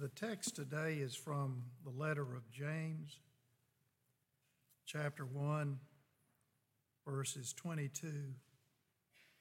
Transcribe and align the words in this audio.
The 0.00 0.08
text 0.08 0.54
today 0.54 0.98
is 1.00 1.16
from 1.16 1.64
the 1.82 1.90
letter 1.90 2.22
of 2.22 2.48
James, 2.52 3.18
chapter 4.86 5.24
1, 5.24 5.76
verses 7.04 7.52
22 7.52 8.06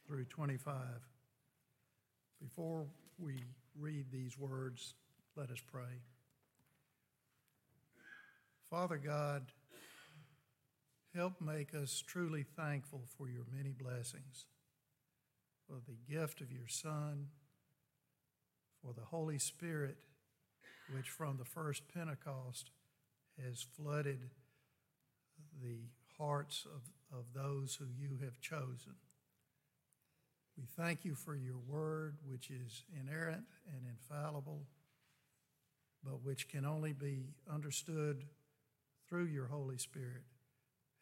through 0.08 0.26
25. 0.26 0.74
Before 2.42 2.88
we 3.20 3.44
read 3.80 4.06
these 4.12 4.36
words, 4.36 4.96
let 5.36 5.52
us 5.52 5.62
pray. 5.72 6.02
Father 8.71 8.98
God, 8.98 9.52
help 11.14 11.39
make 11.39 11.76
us 11.76 12.02
truly 12.02 12.44
thankful 12.55 13.04
for 13.16 13.30
your 13.30 13.46
many 13.55 13.74
blessings, 13.74 14.46
for 15.68 15.76
the 15.88 16.12
gift 16.12 16.42
of 16.42 16.52
your 16.52 16.68
Son, 16.68 17.28
for 18.82 18.92
the 18.94 19.05
Holy 19.05 19.38
Spirit, 19.38 19.98
which 20.94 21.10
from 21.10 21.38
the 21.38 21.46
first 21.46 21.84
Pentecost 21.94 22.72
has 23.44 23.66
flooded 23.76 24.30
the 25.62 25.90
hearts 26.18 26.66
of, 26.66 27.18
of 27.18 27.34
those 27.34 27.76
who 27.76 27.86
you 27.86 28.18
have 28.23 28.40
chosen. 28.41 28.95
We 30.58 30.66
thank 30.66 31.05
you 31.05 31.14
for 31.14 31.36
your 31.36 31.58
word, 31.68 32.18
which 32.28 32.50
is 32.50 32.84
inerrant 33.00 33.45
and 33.68 33.86
infallible, 33.88 34.64
but 36.04 36.23
which 36.23 36.50
can 36.50 36.66
only 36.66 36.94
be 36.94 37.26
understood 37.52 38.23
through 39.08 39.26
your 39.26 39.48
Holy 39.48 39.78
Spirit. 39.78 40.23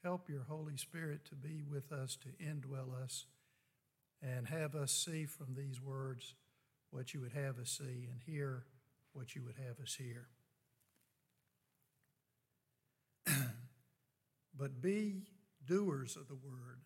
Help 0.03 0.29
your 0.29 0.43
Holy 0.49 0.77
Spirit 0.77 1.25
to 1.25 1.35
be 1.35 1.63
with 1.63 1.91
us, 1.91 2.17
to 2.17 2.43
indwell 2.43 3.01
us, 3.01 3.25
and 4.21 4.47
have 4.47 4.75
us 4.75 4.91
see 4.91 5.25
from 5.25 5.55
these 5.55 5.81
words 5.81 6.35
what 6.91 7.13
you 7.13 7.21
would 7.21 7.33
have 7.33 7.57
us 7.59 7.79
see 7.81 8.07
and 8.11 8.21
hear 8.25 8.65
what 9.15 9.35
you 9.35 9.43
would 9.43 9.55
have 9.57 9.79
us 9.79 9.95
hear. 9.95 10.27
but 14.57 14.81
be 14.81 15.23
doers 15.65 16.15
of 16.15 16.27
the 16.27 16.35
word 16.35 16.81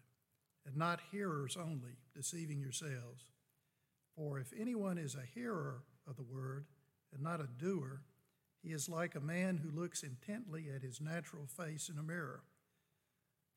and 0.66 0.78
not 0.78 1.00
hearers 1.12 1.58
only, 1.58 1.98
deceiving 2.16 2.60
yourselves. 2.60 3.32
For 4.16 4.40
if 4.40 4.54
anyone 4.60 4.98
is 4.98 5.16
a 5.16 5.26
hearer 5.34 5.84
of 6.08 6.16
the 6.16 6.24
word 6.24 6.66
and 7.14 7.24
not 7.24 7.42
a 7.42 7.48
doer, 7.48 8.02
he 8.62 8.70
is 8.70 8.90
like 8.90 9.16
a 9.16 9.22
man 9.22 9.58
who 9.58 9.72
looks 9.72 10.04
intently 10.04 10.68
at 10.74 10.82
his 10.82 11.00
natural 11.00 11.48
face 11.48 11.90
in 11.90 11.98
a 11.98 12.04
mirror. 12.04 12.44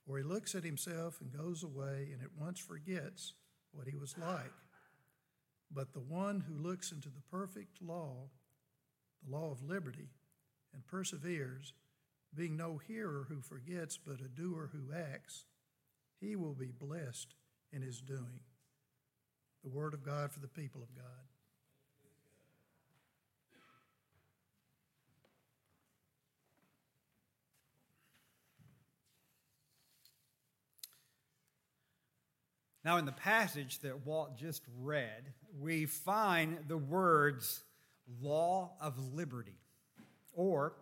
For 0.07 0.19
he 0.19 0.25
looks 0.25 0.55
at 0.55 0.65
himself 0.65 1.21
and 1.21 1.33
goes 1.33 1.63
away 1.63 2.11
and 2.13 2.23
at 2.23 2.37
once 2.39 2.59
forgets 2.59 3.35
what 3.73 3.89
he 3.89 3.97
was 3.97 4.17
like. 4.19 4.53
But 5.71 5.93
the 5.93 6.01
one 6.01 6.41
who 6.41 6.55
looks 6.55 6.93
into 6.93 7.09
the 7.09 7.23
perfect 7.31 7.83
law, 7.83 8.29
the 9.25 9.37
law 9.37 9.51
of 9.51 9.63
liberty, 9.63 10.09
and 10.75 10.87
perseveres, 10.87 11.73
being 12.35 12.57
no 12.57 12.79
hearer 12.79 13.27
who 13.29 13.41
forgets, 13.41 13.99
but 13.99 14.21
a 14.21 14.29
doer 14.29 14.71
who 14.73 14.95
acts, 14.95 15.45
he 16.21 16.35
will 16.37 16.55
be 16.55 16.71
blessed 16.71 17.35
in 17.73 17.83
his 17.83 18.01
doing. 18.01 18.41
The 19.63 19.71
word 19.71 19.95
of 19.95 20.05
God 20.05 20.33
for 20.33 20.41
the 20.41 20.49
people 20.49 20.83
of 20.83 20.95
God. 20.95 21.05
Now, 32.85 32.97
in 32.97 33.05
the 33.05 33.13
passage 33.13 33.79
that 33.81 34.05
Walt 34.05 34.37
just 34.37 34.63
read, 34.81 35.33
we 35.61 35.87
find 35.87 36.59
the 36.67 36.77
words 36.77 37.63
law 38.21 38.73
of 38.81 38.99
liberty 39.15 39.59
or 40.33 40.75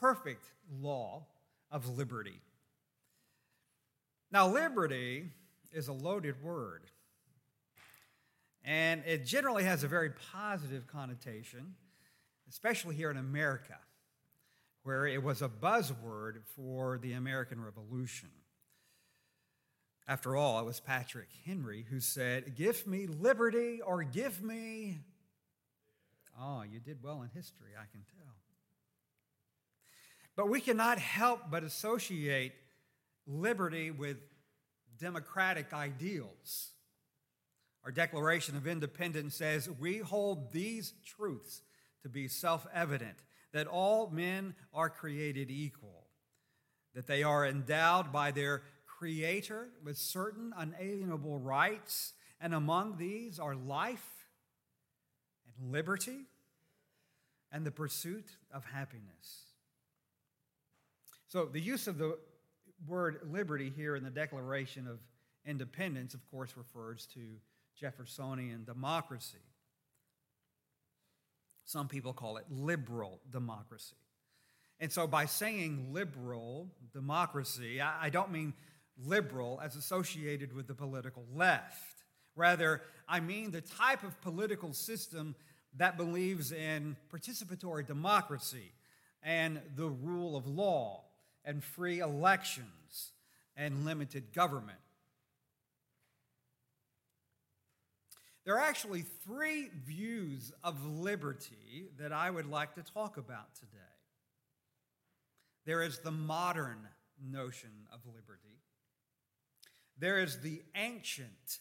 perfect 0.00 0.44
law 0.80 1.26
of 1.70 1.96
liberty. 1.96 2.40
Now, 4.30 4.48
liberty 4.48 5.30
is 5.72 5.88
a 5.88 5.92
loaded 5.92 6.42
word, 6.42 6.82
and 8.64 9.02
it 9.06 9.24
generally 9.24 9.64
has 9.64 9.84
a 9.84 9.88
very 9.88 10.10
positive 10.32 10.86
connotation, 10.86 11.74
especially 12.48 12.96
here 12.96 13.10
in 13.10 13.16
America, 13.16 13.78
where 14.82 15.06
it 15.06 15.22
was 15.22 15.42
a 15.42 15.48
buzzword 15.48 16.42
for 16.54 16.98
the 16.98 17.12
American 17.12 17.62
Revolution. 17.62 18.30
After 20.08 20.36
all, 20.36 20.60
it 20.60 20.64
was 20.64 20.78
Patrick 20.78 21.28
Henry 21.44 21.84
who 21.90 21.98
said, 21.98 22.54
Give 22.54 22.86
me 22.86 23.06
liberty 23.06 23.80
or 23.80 24.04
give 24.04 24.42
me. 24.42 24.98
Oh, 26.38 26.62
you 26.62 26.80
did 26.80 27.02
well 27.02 27.22
in 27.22 27.30
history, 27.34 27.70
I 27.76 27.86
can 27.90 28.02
tell. 28.16 28.34
But 30.36 30.50
we 30.50 30.60
cannot 30.60 30.98
help 30.98 31.50
but 31.50 31.64
associate 31.64 32.52
liberty 33.26 33.90
with 33.90 34.18
democratic 34.98 35.72
ideals. 35.72 36.72
Our 37.84 37.90
Declaration 37.90 38.56
of 38.56 38.66
Independence 38.66 39.34
says, 39.34 39.70
We 39.70 39.98
hold 39.98 40.52
these 40.52 40.92
truths 41.06 41.62
to 42.02 42.08
be 42.08 42.28
self 42.28 42.66
evident 42.74 43.16
that 43.52 43.66
all 43.66 44.10
men 44.10 44.54
are 44.74 44.90
created 44.90 45.50
equal, 45.50 46.06
that 46.94 47.06
they 47.06 47.22
are 47.22 47.46
endowed 47.46 48.12
by 48.12 48.30
their 48.30 48.62
Creator 48.98 49.68
with 49.84 49.98
certain 49.98 50.54
unalienable 50.56 51.38
rights, 51.38 52.14
and 52.40 52.54
among 52.54 52.96
these 52.96 53.38
are 53.38 53.54
life 53.54 54.15
liberty 55.62 56.26
and 57.52 57.64
the 57.64 57.70
pursuit 57.70 58.26
of 58.52 58.64
happiness. 58.64 59.46
So, 61.28 61.46
the 61.46 61.60
use 61.60 61.86
of 61.86 61.98
the 61.98 62.18
word 62.86 63.18
liberty 63.30 63.72
here 63.74 63.96
in 63.96 64.04
the 64.04 64.10
Declaration 64.10 64.86
of 64.86 64.98
Independence, 65.44 66.14
of 66.14 66.28
course, 66.30 66.56
refers 66.56 67.06
to 67.14 67.20
Jeffersonian 67.78 68.64
democracy. 68.64 69.38
Some 71.64 71.88
people 71.88 72.12
call 72.12 72.36
it 72.36 72.44
liberal 72.50 73.20
democracy. 73.30 73.96
And 74.78 74.92
so, 74.92 75.06
by 75.06 75.26
saying 75.26 75.92
liberal 75.92 76.68
democracy, 76.92 77.80
I 77.80 78.10
don't 78.10 78.30
mean 78.30 78.54
liberal 79.04 79.60
as 79.62 79.76
associated 79.76 80.52
with 80.52 80.66
the 80.66 80.74
political 80.74 81.24
left. 81.34 81.95
Rather, 82.36 82.82
I 83.08 83.20
mean 83.20 83.50
the 83.50 83.62
type 83.62 84.04
of 84.04 84.20
political 84.20 84.72
system 84.74 85.34
that 85.76 85.96
believes 85.96 86.52
in 86.52 86.96
participatory 87.12 87.86
democracy 87.86 88.72
and 89.22 89.60
the 89.74 89.88
rule 89.88 90.36
of 90.36 90.46
law 90.46 91.02
and 91.44 91.64
free 91.64 92.00
elections 92.00 93.12
and 93.56 93.84
limited 93.84 94.32
government. 94.32 94.78
There 98.44 98.56
are 98.56 98.62
actually 98.62 99.02
three 99.24 99.70
views 99.84 100.52
of 100.62 100.84
liberty 100.86 101.88
that 101.98 102.12
I 102.12 102.30
would 102.30 102.48
like 102.48 102.74
to 102.74 102.82
talk 102.82 103.16
about 103.16 103.54
today. 103.56 103.70
There 105.64 105.82
is 105.82 105.98
the 105.98 106.12
modern 106.12 106.78
notion 107.20 107.70
of 107.92 108.00
liberty, 108.06 108.60
there 109.98 110.22
is 110.22 110.40
the 110.40 110.62
ancient 110.76 111.58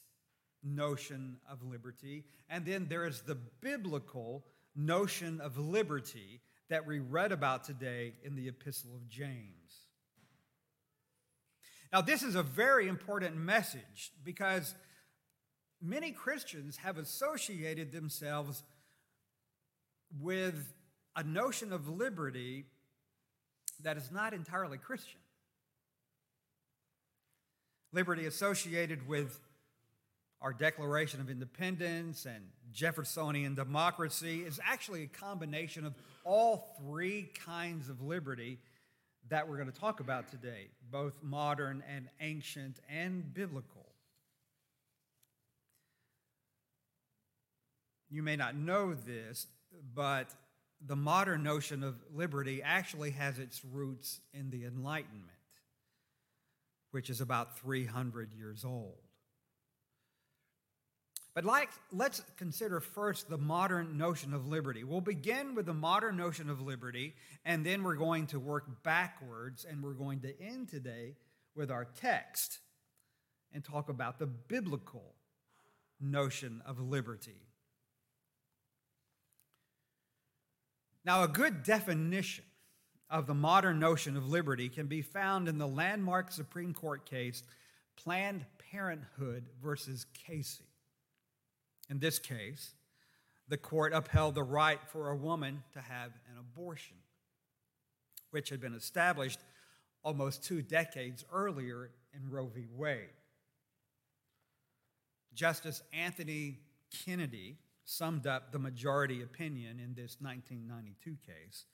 notion 0.65 1.37
of 1.49 1.63
liberty, 1.63 2.25
and 2.49 2.65
then 2.65 2.87
there 2.89 3.05
is 3.05 3.21
the 3.21 3.35
biblical 3.35 4.43
notion 4.75 5.39
of 5.39 5.57
liberty 5.57 6.41
that 6.69 6.85
we 6.85 6.99
read 6.99 7.31
about 7.31 7.63
today 7.63 8.13
in 8.23 8.35
the 8.35 8.47
Epistle 8.47 8.95
of 8.95 9.07
James. 9.07 9.85
Now, 11.93 12.01
this 12.01 12.23
is 12.23 12.35
a 12.35 12.43
very 12.43 12.87
important 12.87 13.37
message 13.37 14.11
because 14.23 14.75
many 15.81 16.11
Christians 16.11 16.77
have 16.77 16.97
associated 16.97 17.91
themselves 17.91 18.63
with 20.19 20.73
a 21.15 21.23
notion 21.23 21.71
of 21.71 21.87
liberty 21.87 22.65
that 23.81 23.97
is 23.97 24.11
not 24.11 24.33
entirely 24.33 24.77
Christian. 24.77 25.19
Liberty 27.93 28.25
associated 28.25 29.07
with 29.07 29.39
our 30.45 30.53
Declaration 30.53 31.19
of 31.21 31.31
Independence 31.31 32.27
and 32.27 32.45
Jeffersonian 32.71 33.55
democracy 33.55 34.41
is 34.41 34.59
actually 34.63 35.01
a 35.01 35.07
combination 35.07 35.87
of 35.87 35.95
all 36.23 36.77
three 36.79 37.31
kinds 37.43 37.89
of 37.89 38.03
liberty 38.03 38.59
that 39.29 39.49
we're 39.49 39.55
going 39.55 39.71
to 39.71 39.79
talk 39.79 40.01
about 40.01 40.29
today, 40.29 40.67
both 40.91 41.15
modern 41.23 41.83
and 41.91 42.09
ancient 42.21 42.79
and 42.87 43.33
biblical. 43.33 43.87
You 48.11 48.21
may 48.21 48.35
not 48.35 48.55
know 48.55 48.93
this, 48.93 49.47
but 49.95 50.27
the 50.79 50.95
modern 50.95 51.41
notion 51.41 51.83
of 51.83 51.95
liberty 52.13 52.61
actually 52.61 53.09
has 53.11 53.39
its 53.39 53.65
roots 53.65 54.21
in 54.31 54.51
the 54.51 54.65
Enlightenment, 54.65 55.25
which 56.91 57.09
is 57.09 57.19
about 57.19 57.57
300 57.57 58.31
years 58.31 58.63
old. 58.63 59.04
But 61.35 61.43
like, 61.43 61.69
let's 61.91 62.23
consider 62.37 62.79
first 62.79 63.29
the 63.29 63.37
modern 63.37 63.97
notion 63.97 64.33
of 64.33 64.47
liberty. 64.47 64.85
We'll 64.85 65.01
begin 65.01 65.53
with 65.53 65.65
the 65.65 65.73
modern 65.73 66.15
notion 66.15 66.49
of 66.49 66.61
liberty, 66.61 67.13
and 67.43 67.65
then 67.65 67.83
we're 67.83 67.97
going 67.97 68.27
to 68.27 68.39
work 68.39 68.83
backwards, 68.83 69.65
and 69.69 69.83
we're 69.83 69.93
going 69.93 70.21
to 70.21 70.41
end 70.41 70.69
today 70.69 71.17
with 71.53 71.69
our 71.69 71.83
text 71.83 72.59
and 73.53 73.65
talk 73.65 73.89
about 73.89 74.17
the 74.17 74.27
biblical 74.27 75.13
notion 75.99 76.61
of 76.65 76.79
liberty. 76.79 77.41
Now, 81.03 81.23
a 81.23 81.27
good 81.27 81.63
definition 81.63 82.45
of 83.09 83.27
the 83.27 83.33
modern 83.33 83.77
notion 83.77 84.15
of 84.15 84.25
liberty 84.25 84.69
can 84.69 84.87
be 84.87 85.01
found 85.01 85.49
in 85.49 85.57
the 85.57 85.67
landmark 85.67 86.31
Supreme 86.31 86.73
Court 86.73 87.05
case 87.05 87.43
Planned 87.97 88.45
Parenthood 88.71 89.45
versus 89.61 90.05
Casey. 90.13 90.65
In 91.89 91.99
this 91.99 92.19
case, 92.19 92.73
the 93.47 93.57
court 93.57 93.93
upheld 93.93 94.35
the 94.35 94.43
right 94.43 94.79
for 94.91 95.09
a 95.09 95.15
woman 95.15 95.63
to 95.73 95.81
have 95.81 96.11
an 96.31 96.37
abortion, 96.39 96.97
which 98.31 98.49
had 98.49 98.59
been 98.59 98.73
established 98.73 99.39
almost 100.03 100.43
two 100.43 100.61
decades 100.61 101.23
earlier 101.31 101.91
in 102.13 102.29
Roe 102.29 102.47
v. 102.47 102.65
Wade. 102.71 103.09
Justice 105.33 105.83
Anthony 105.93 106.59
Kennedy 107.05 107.57
summed 107.83 108.25
up 108.25 108.51
the 108.51 108.59
majority 108.59 109.21
opinion 109.21 109.79
in 109.79 109.93
this 109.93 110.17
1992 110.19 111.17
case 111.25 111.65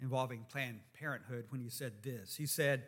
involving 0.00 0.46
Planned 0.50 0.80
Parenthood 0.98 1.46
when 1.50 1.60
he 1.60 1.68
said 1.68 2.02
this. 2.02 2.36
He 2.36 2.46
said, 2.46 2.84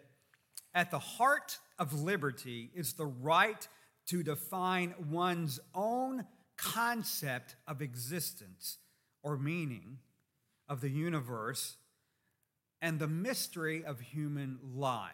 At 0.75 0.91
the 0.91 0.99
heart 0.99 1.59
of 1.79 1.93
liberty 1.93 2.71
is 2.75 2.95
the 2.95 3.07
right 3.07 3.69
to 4.07 4.23
define 4.23 4.95
one's 5.11 5.61
own 5.75 6.25
concept 6.57 7.57
of 7.67 7.81
existence 7.81 8.79
or 9.23 9.37
meaning 9.37 9.99
of 10.69 10.81
the 10.81 10.91
universe 10.91 11.77
and 12.81 12.99
the 12.99 13.09
mystery 13.09 13.85
of 13.85 14.01
human 14.01 14.59
life. 14.75 15.13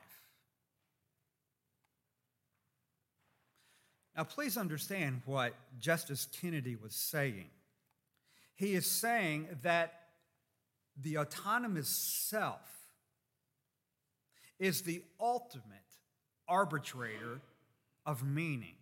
Now, 4.17 4.25
please 4.25 4.57
understand 4.57 5.23
what 5.27 5.55
Justice 5.79 6.27
Kennedy 6.41 6.75
was 6.75 6.95
saying. 6.95 7.51
He 8.57 8.75
is 8.75 8.87
saying 8.87 9.47
that 9.63 9.93
the 11.01 11.19
autonomous 11.19 11.89
self 11.89 12.69
is 14.59 14.83
the 14.83 15.03
ultimate 15.21 15.65
arbitrator 16.49 17.41
of 18.05 18.25
meaning. 18.25 18.75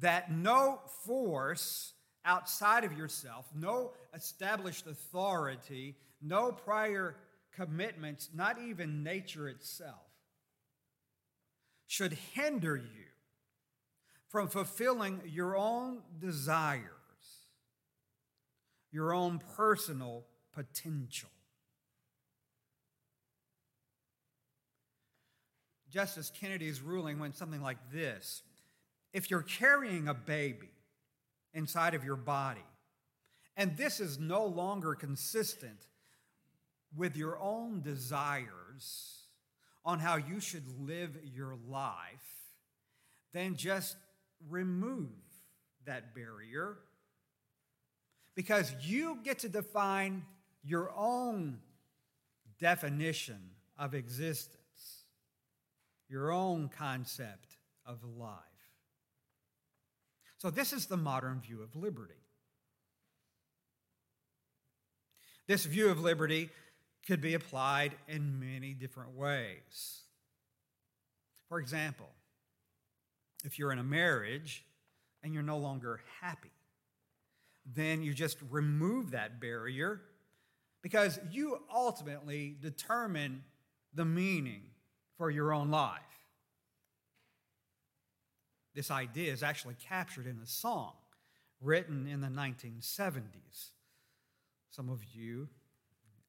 That 0.00 0.30
no 0.30 0.80
force 1.04 1.92
outside 2.24 2.84
of 2.84 2.96
yourself, 2.96 3.46
no 3.54 3.92
established 4.14 4.86
authority, 4.86 5.96
no 6.22 6.52
prior 6.52 7.16
commitments, 7.54 8.30
not 8.34 8.60
even 8.60 9.02
nature 9.02 9.48
itself, 9.48 9.96
should 11.86 12.12
hinder 12.34 12.76
you 12.76 13.08
from 14.28 14.48
fulfilling 14.48 15.20
your 15.26 15.56
own 15.56 16.02
desires, 16.18 16.82
your 18.92 19.12
own 19.12 19.40
personal 19.56 20.24
potential. 20.52 21.30
Justice 25.90 26.30
Kennedy's 26.38 26.82
ruling 26.82 27.18
went 27.18 27.34
something 27.36 27.62
like 27.62 27.78
this 27.90 28.42
If 29.12 29.30
you're 29.30 29.42
carrying 29.42 30.08
a 30.08 30.14
baby 30.14 30.70
inside 31.54 31.94
of 31.94 32.04
your 32.04 32.16
body, 32.16 32.64
and 33.56 33.76
this 33.76 34.00
is 34.00 34.18
no 34.18 34.44
longer 34.44 34.94
consistent 34.94 35.86
with 36.96 37.16
your 37.16 37.38
own 37.38 37.82
desires 37.82 39.24
on 39.84 39.98
how 39.98 40.16
you 40.16 40.40
should 40.40 40.64
live 40.80 41.16
your 41.34 41.56
life, 41.68 41.96
then 43.32 43.56
just 43.56 43.96
remove 44.48 45.08
that 45.86 46.14
barrier 46.14 46.78
because 48.34 48.72
you 48.82 49.18
get 49.24 49.40
to 49.40 49.48
define 49.48 50.22
your 50.62 50.92
own 50.96 51.58
definition 52.60 53.50
of 53.76 53.94
existence, 53.94 55.04
your 56.08 56.30
own 56.30 56.68
concept 56.68 57.56
of 57.84 57.98
life. 58.04 58.47
So, 60.38 60.50
this 60.50 60.72
is 60.72 60.86
the 60.86 60.96
modern 60.96 61.40
view 61.40 61.62
of 61.62 61.74
liberty. 61.74 62.14
This 65.46 65.64
view 65.64 65.88
of 65.88 66.00
liberty 66.00 66.50
could 67.06 67.20
be 67.20 67.34
applied 67.34 67.94
in 68.06 68.38
many 68.38 68.74
different 68.74 69.14
ways. 69.14 70.02
For 71.48 71.58
example, 71.58 72.08
if 73.44 73.58
you're 73.58 73.72
in 73.72 73.78
a 73.78 73.84
marriage 73.84 74.64
and 75.22 75.32
you're 75.32 75.42
no 75.42 75.58
longer 75.58 76.00
happy, 76.20 76.52
then 77.74 78.02
you 78.02 78.12
just 78.12 78.38
remove 78.50 79.12
that 79.12 79.40
barrier 79.40 80.02
because 80.82 81.18
you 81.30 81.58
ultimately 81.74 82.56
determine 82.60 83.42
the 83.94 84.04
meaning 84.04 84.62
for 85.16 85.30
your 85.30 85.52
own 85.52 85.70
life. 85.70 86.02
This 88.78 88.92
idea 88.92 89.32
is 89.32 89.42
actually 89.42 89.74
captured 89.74 90.28
in 90.28 90.38
a 90.40 90.46
song 90.46 90.92
written 91.60 92.06
in 92.06 92.20
the 92.20 92.28
1970s. 92.28 93.70
Some 94.70 94.88
of 94.88 95.00
you 95.12 95.48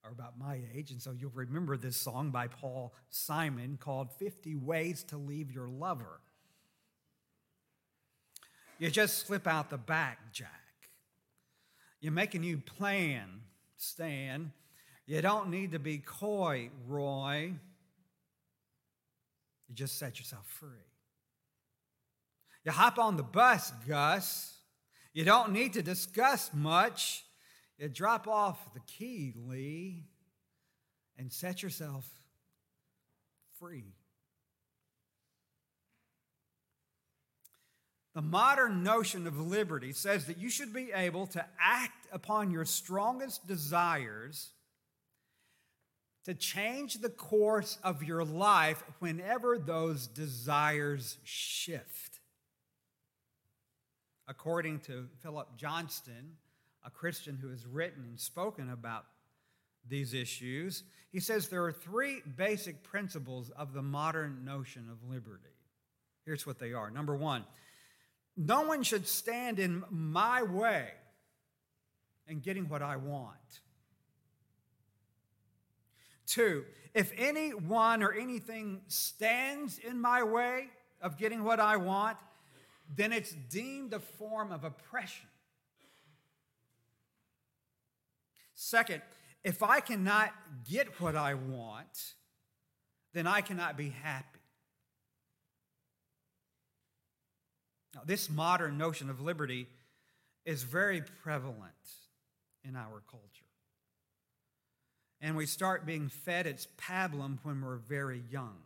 are 0.04 0.10
about 0.10 0.40
my 0.40 0.60
age, 0.74 0.90
and 0.90 1.00
so 1.00 1.12
you'll 1.12 1.30
remember 1.30 1.78
this 1.78 1.96
song 1.96 2.32
by 2.32 2.48
Paul 2.48 2.96
Simon 3.12 3.78
called 3.80 4.12
50 4.14 4.56
Ways 4.56 5.04
to 5.10 5.18
Leave 5.18 5.52
Your 5.52 5.68
Lover. 5.70 6.22
You 8.80 8.90
just 8.90 9.28
slip 9.28 9.46
out 9.46 9.70
the 9.70 9.78
back, 9.78 10.34
Jack. 10.34 10.50
You 12.02 12.10
make 12.10 12.34
a 12.34 12.40
new 12.40 12.58
plan, 12.58 13.42
Stan. 13.78 14.54
You 15.06 15.22
don't 15.22 15.52
need 15.52 15.74
to 15.74 15.80
be 15.80 16.00
coy, 16.00 16.72
Roy. 16.88 17.54
You 19.68 19.76
just 19.76 20.00
set 20.00 20.18
yourself 20.18 20.48
free. 20.48 20.89
You 22.66 22.72
hop 22.72 23.00
on 23.00 23.18
the 23.18 23.24
bus, 23.24 23.72
Gus. 23.88 24.54
You 25.14 25.26
don't 25.26 25.52
need 25.52 25.74
to 25.74 25.82
discuss 25.82 26.52
much. 26.54 27.24
You 27.78 27.90
drop 27.90 28.28
off 28.28 28.74
the 28.74 28.82
key, 28.82 29.34
Lee, 29.36 30.06
and 31.18 31.32
set 31.32 31.64
yourself 31.64 32.06
free. 33.60 33.94
The 38.16 38.22
modern 38.22 38.84
notion 38.84 39.28
of 39.28 39.40
liberty 39.40 39.94
says 39.94 40.26
that 40.26 40.40
you 40.40 40.50
should 40.50 40.74
be 40.74 40.92
able 40.94 41.28
to 41.28 41.46
act 41.60 42.08
upon 42.12 42.52
your 42.52 42.66
strongest 42.66 43.48
desires 43.48 44.50
to 46.26 46.34
change 46.34 46.96
the 46.96 47.10
course 47.10 47.78
of 47.84 48.04
your 48.04 48.26
life 48.26 48.84
whenever 49.00 49.58
those 49.58 50.08
desires 50.08 51.18
shift. 51.24 52.09
According 54.30 54.82
to 54.82 55.08
Philip 55.24 55.58
Johnston, 55.58 56.38
a 56.86 56.92
Christian 56.92 57.36
who 57.42 57.50
has 57.50 57.66
written 57.66 58.04
and 58.04 58.20
spoken 58.20 58.70
about 58.70 59.06
these 59.88 60.14
issues, 60.14 60.84
he 61.12 61.20
says 61.20 61.50
there 61.50 61.66
are 61.66 61.72
three 61.72 62.22
basic 62.38 62.84
principles 62.84 63.50
of 63.50 63.74
the 63.74 63.82
modern 63.82 64.46
notion 64.46 64.88
of 64.92 65.10
liberty. 65.10 65.50
Here's 66.26 66.46
what 66.46 66.60
they 66.60 66.74
are. 66.74 66.92
Number 66.92 67.16
one, 67.16 67.44
no 68.38 68.62
one 68.62 68.84
should 68.84 69.08
stand 69.08 69.58
in 69.58 69.84
my 69.90 70.44
way 70.44 70.90
in 72.28 72.40
getting 72.40 72.70
what 72.70 72.84
I 72.84 72.98
want. 72.98 73.36
Two, 76.28 76.66
if 76.94 77.12
anyone 77.18 78.04
or 78.04 78.14
anything 78.14 78.82
stands 78.90 79.80
in 79.80 80.00
my 80.00 80.22
way 80.22 80.68
of 81.02 81.18
getting 81.18 81.44
what 81.44 81.60
I 81.60 81.78
want, 81.78 82.18
then 82.96 83.14
it's 83.14 83.32
deemed 83.32 83.94
a 83.94 84.00
form 84.00 84.52
of 84.52 84.64
oppression. 84.64 85.28
Second, 88.56 89.02
if 89.44 89.64
I 89.64 89.80
cannot 89.80 90.34
get 90.70 91.00
what 91.00 91.16
I 91.16 91.34
want, 91.36 92.14
then 93.14 93.26
I 93.26 93.42
cannot 93.42 93.78
be 93.78 93.90
happy. 93.90 94.40
Now, 97.96 98.02
this 98.06 98.30
modern 98.30 98.78
notion 98.78 99.10
of 99.10 99.22
liberty 99.22 99.68
is 100.46 100.64
very 100.64 101.02
prevalent 101.24 101.74
in 102.64 102.76
our 102.76 103.02
culture. 103.10 103.46
And 105.22 105.36
we 105.36 105.46
start 105.46 105.86
being 105.86 106.10
fed 106.10 106.48
its 106.48 106.68
pablum 106.78 107.40
when 107.44 107.62
we're 107.62 107.78
very 107.78 108.24
young. 108.30 108.58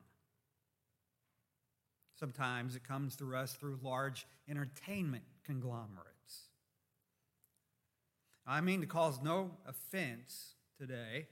Sometimes 2.23 2.77
it 2.77 2.87
comes 2.87 3.15
through 3.15 3.35
us 3.35 3.51
through 3.51 3.77
large 3.83 4.25
entertainment 4.49 5.25
conglomerates. 5.45 6.47
I 8.47 8.61
mean 8.61 8.79
to 8.79 8.87
cause 8.87 9.19
no 9.21 9.51
offense 9.67 10.53
today, 10.79 11.27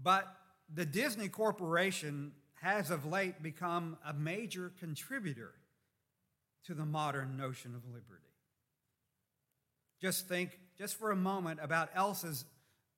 but 0.00 0.32
the 0.72 0.86
Disney 0.86 1.28
Corporation 1.28 2.30
has 2.62 2.92
of 2.92 3.06
late 3.06 3.42
become 3.42 3.98
a 4.06 4.14
major 4.14 4.70
contributor 4.78 5.50
to 6.66 6.74
the 6.74 6.86
modern 6.86 7.36
notion 7.36 7.74
of 7.74 7.84
liberty. 7.84 8.22
Just 10.00 10.28
think, 10.28 10.60
just 10.78 10.94
for 10.94 11.10
a 11.10 11.16
moment, 11.16 11.58
about 11.60 11.88
Elsa's 11.92 12.44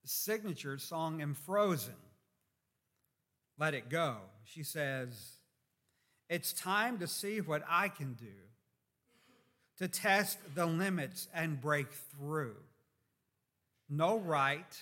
signature 0.05 0.77
song 0.77 1.21
in 1.23 1.33
Frozen, 1.33 1.95
Let 3.59 3.73
It 3.73 3.89
Go. 3.89 4.19
She 4.45 4.63
says, 4.63 5.40
It's 6.31 6.53
time 6.53 6.99
to 6.99 7.09
see 7.09 7.41
what 7.41 7.65
I 7.69 7.89
can 7.89 8.13
do, 8.13 8.27
to 9.79 9.89
test 9.89 10.39
the 10.55 10.65
limits 10.65 11.27
and 11.35 11.61
break 11.61 11.89
through. 11.93 12.55
No 13.89 14.21
right, 14.21 14.81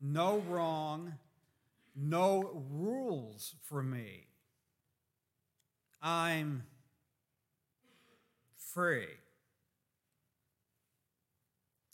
no 0.00 0.38
wrong, 0.48 1.12
no 1.94 2.64
rules 2.70 3.54
for 3.64 3.82
me. 3.82 4.26
I'm 6.00 6.62
free. 8.72 9.04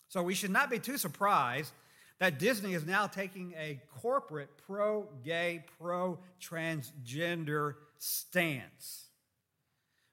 So 0.09 0.23
we 0.23 0.35
should 0.35 0.51
not 0.53 0.71
be 0.71 0.79
too 0.79 0.97
surprised 0.97 1.73
that 2.21 2.39
Disney 2.39 2.75
is 2.75 2.87
now 2.87 3.09
taking 3.09 3.53
a 3.59 3.81
corporate 4.01 4.51
pro 4.67 5.09
gay, 5.25 5.65
pro 5.81 6.19
transgender 6.41 7.75
stance, 8.01 9.11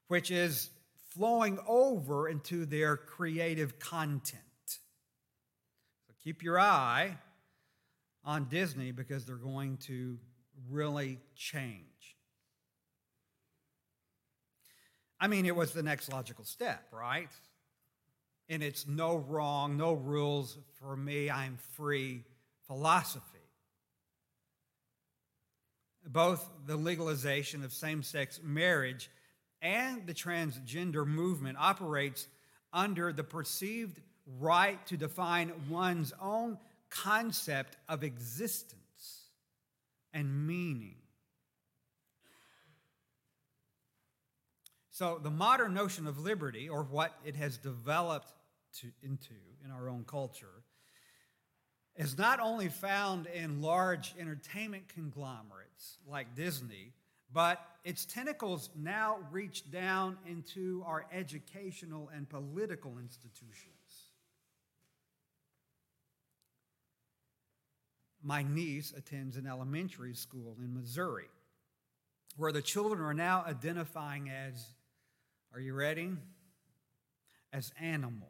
which 0.07 0.29
is 0.29 0.69
flowing 1.13 1.57
over 1.67 2.27
into 2.27 2.65
their 2.65 2.97
creative 2.97 3.79
content. 3.79 4.43
So 4.67 6.13
keep 6.23 6.43
your 6.43 6.59
eye 6.59 7.17
on 8.23 8.49
Disney 8.49 8.91
because 8.91 9.25
they're 9.25 9.35
going 9.35 9.77
to 9.77 10.19
really 10.69 11.17
change. 11.35 11.83
I 15.19 15.27
mean, 15.27 15.45
it 15.45 15.55
was 15.55 15.71
the 15.71 15.81
next 15.81 16.11
logical 16.11 16.43
step, 16.43 16.83
right? 16.91 17.29
And 18.49 18.61
it's 18.61 18.85
no 18.85 19.15
wrong, 19.15 19.77
no 19.77 19.93
rules 19.93 20.57
for 20.79 20.95
me, 20.95 21.29
I'm 21.29 21.57
free 21.75 22.23
philosophy. 22.67 23.36
Both 26.07 26.49
the 26.65 26.77
legalization 26.77 27.63
of 27.63 27.73
same 27.73 28.01
sex 28.01 28.39
marriage 28.41 29.09
and 29.61 30.07
the 30.07 30.13
transgender 30.13 31.05
movement 31.05 31.57
operates 31.59 32.27
under 32.71 33.11
the 33.11 33.23
perceived 33.23 33.99
right 34.39 34.83
to 34.87 34.97
define 34.97 35.51
one's 35.69 36.13
own 36.21 36.57
concept 36.89 37.77
of 37.89 38.03
existence 38.03 38.77
and 40.13 40.47
meaning. 40.47 40.95
So, 44.91 45.19
the 45.21 45.29
modern 45.29 45.73
notion 45.75 46.07
of 46.07 46.17
liberty, 46.17 46.69
or 46.69 46.83
what 46.83 47.13
it 47.23 47.35
has 47.35 47.57
developed 47.57 48.33
to, 48.79 48.87
into 49.03 49.35
in 49.63 49.69
our 49.69 49.89
own 49.89 50.05
culture, 50.07 50.63
is 51.95 52.17
not 52.17 52.39
only 52.39 52.67
found 52.67 53.27
in 53.27 53.61
large 53.61 54.15
entertainment 54.19 54.87
conglomerates 54.87 55.66
like 56.07 56.35
Disney, 56.35 56.93
but 57.31 57.59
its 57.83 58.05
tentacles 58.05 58.69
now 58.75 59.17
reach 59.31 59.69
down 59.69 60.17
into 60.27 60.83
our 60.85 61.05
educational 61.11 62.09
and 62.15 62.29
political 62.29 62.97
institutions. 62.99 63.73
My 68.23 68.43
niece 68.43 68.93
attends 68.95 69.37
an 69.37 69.47
elementary 69.47 70.13
school 70.13 70.57
in 70.59 70.73
Missouri 70.73 71.29
where 72.35 72.51
the 72.51 72.61
children 72.61 73.01
are 73.01 73.13
now 73.13 73.43
identifying 73.45 74.29
as 74.29 74.73
are 75.53 75.59
you 75.59 75.73
ready? 75.73 76.11
As 77.51 77.71
animals. 77.81 78.29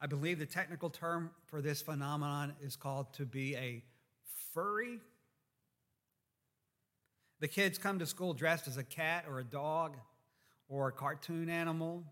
I 0.00 0.06
believe 0.06 0.40
the 0.40 0.46
technical 0.46 0.90
term 0.90 1.30
for 1.46 1.62
this 1.62 1.80
phenomenon 1.80 2.54
is 2.60 2.74
called 2.74 3.12
to 3.14 3.24
be 3.24 3.54
a 3.54 3.84
furry. 4.52 4.98
The 7.42 7.48
kids 7.48 7.76
come 7.76 7.98
to 7.98 8.06
school 8.06 8.34
dressed 8.34 8.68
as 8.68 8.76
a 8.76 8.84
cat 8.84 9.24
or 9.28 9.40
a 9.40 9.44
dog 9.44 9.96
or 10.68 10.86
a 10.86 10.92
cartoon 10.92 11.48
animal. 11.48 12.04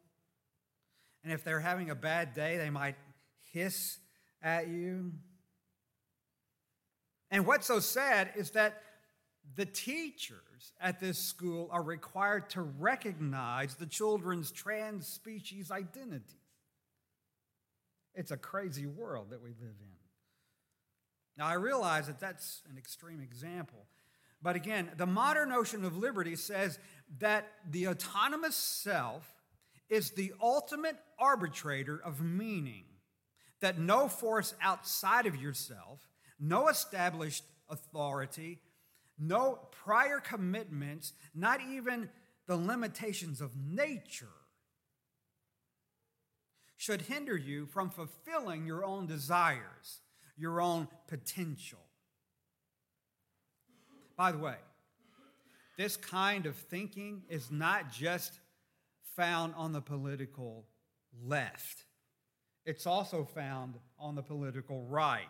And 1.22 1.32
if 1.32 1.44
they're 1.44 1.60
having 1.60 1.88
a 1.88 1.94
bad 1.94 2.34
day, 2.34 2.56
they 2.56 2.68
might 2.68 2.96
hiss 3.52 3.98
at 4.42 4.66
you. 4.66 5.12
And 7.30 7.46
what's 7.46 7.68
so 7.68 7.78
sad 7.78 8.32
is 8.34 8.50
that 8.50 8.82
the 9.54 9.66
teachers 9.66 10.72
at 10.80 10.98
this 10.98 11.20
school 11.20 11.68
are 11.70 11.82
required 11.84 12.50
to 12.50 12.62
recognize 12.62 13.76
the 13.76 13.86
children's 13.86 14.50
trans 14.50 15.06
species 15.06 15.70
identity. 15.70 16.42
It's 18.16 18.32
a 18.32 18.36
crazy 18.36 18.86
world 18.86 19.30
that 19.30 19.40
we 19.40 19.50
live 19.50 19.76
in. 19.80 19.96
Now, 21.36 21.46
I 21.46 21.54
realize 21.54 22.08
that 22.08 22.18
that's 22.18 22.62
an 22.68 22.76
extreme 22.76 23.20
example. 23.20 23.86
But 24.42 24.56
again, 24.56 24.90
the 24.96 25.06
modern 25.06 25.50
notion 25.50 25.84
of 25.84 25.96
liberty 25.96 26.36
says 26.36 26.78
that 27.18 27.48
the 27.68 27.88
autonomous 27.88 28.56
self 28.56 29.28
is 29.88 30.12
the 30.12 30.32
ultimate 30.40 30.96
arbitrator 31.18 32.00
of 32.02 32.20
meaning, 32.20 32.84
that 33.60 33.78
no 33.78 34.08
force 34.08 34.54
outside 34.62 35.26
of 35.26 35.36
yourself, 35.36 36.08
no 36.38 36.68
established 36.68 37.44
authority, 37.68 38.60
no 39.18 39.58
prior 39.84 40.20
commitments, 40.20 41.12
not 41.34 41.60
even 41.60 42.08
the 42.46 42.56
limitations 42.56 43.40
of 43.40 43.56
nature, 43.56 44.26
should 46.78 47.02
hinder 47.02 47.36
you 47.36 47.66
from 47.66 47.90
fulfilling 47.90 48.64
your 48.64 48.86
own 48.86 49.06
desires, 49.06 50.00
your 50.38 50.62
own 50.62 50.88
potential. 51.08 51.89
By 54.20 54.32
the 54.32 54.38
way, 54.38 54.56
this 55.78 55.96
kind 55.96 56.44
of 56.44 56.54
thinking 56.54 57.22
is 57.30 57.50
not 57.50 57.90
just 57.90 58.34
found 59.16 59.54
on 59.56 59.72
the 59.72 59.80
political 59.80 60.66
left, 61.24 61.86
it's 62.66 62.84
also 62.84 63.24
found 63.24 63.76
on 63.98 64.16
the 64.16 64.22
political 64.22 64.82
right. 64.82 65.24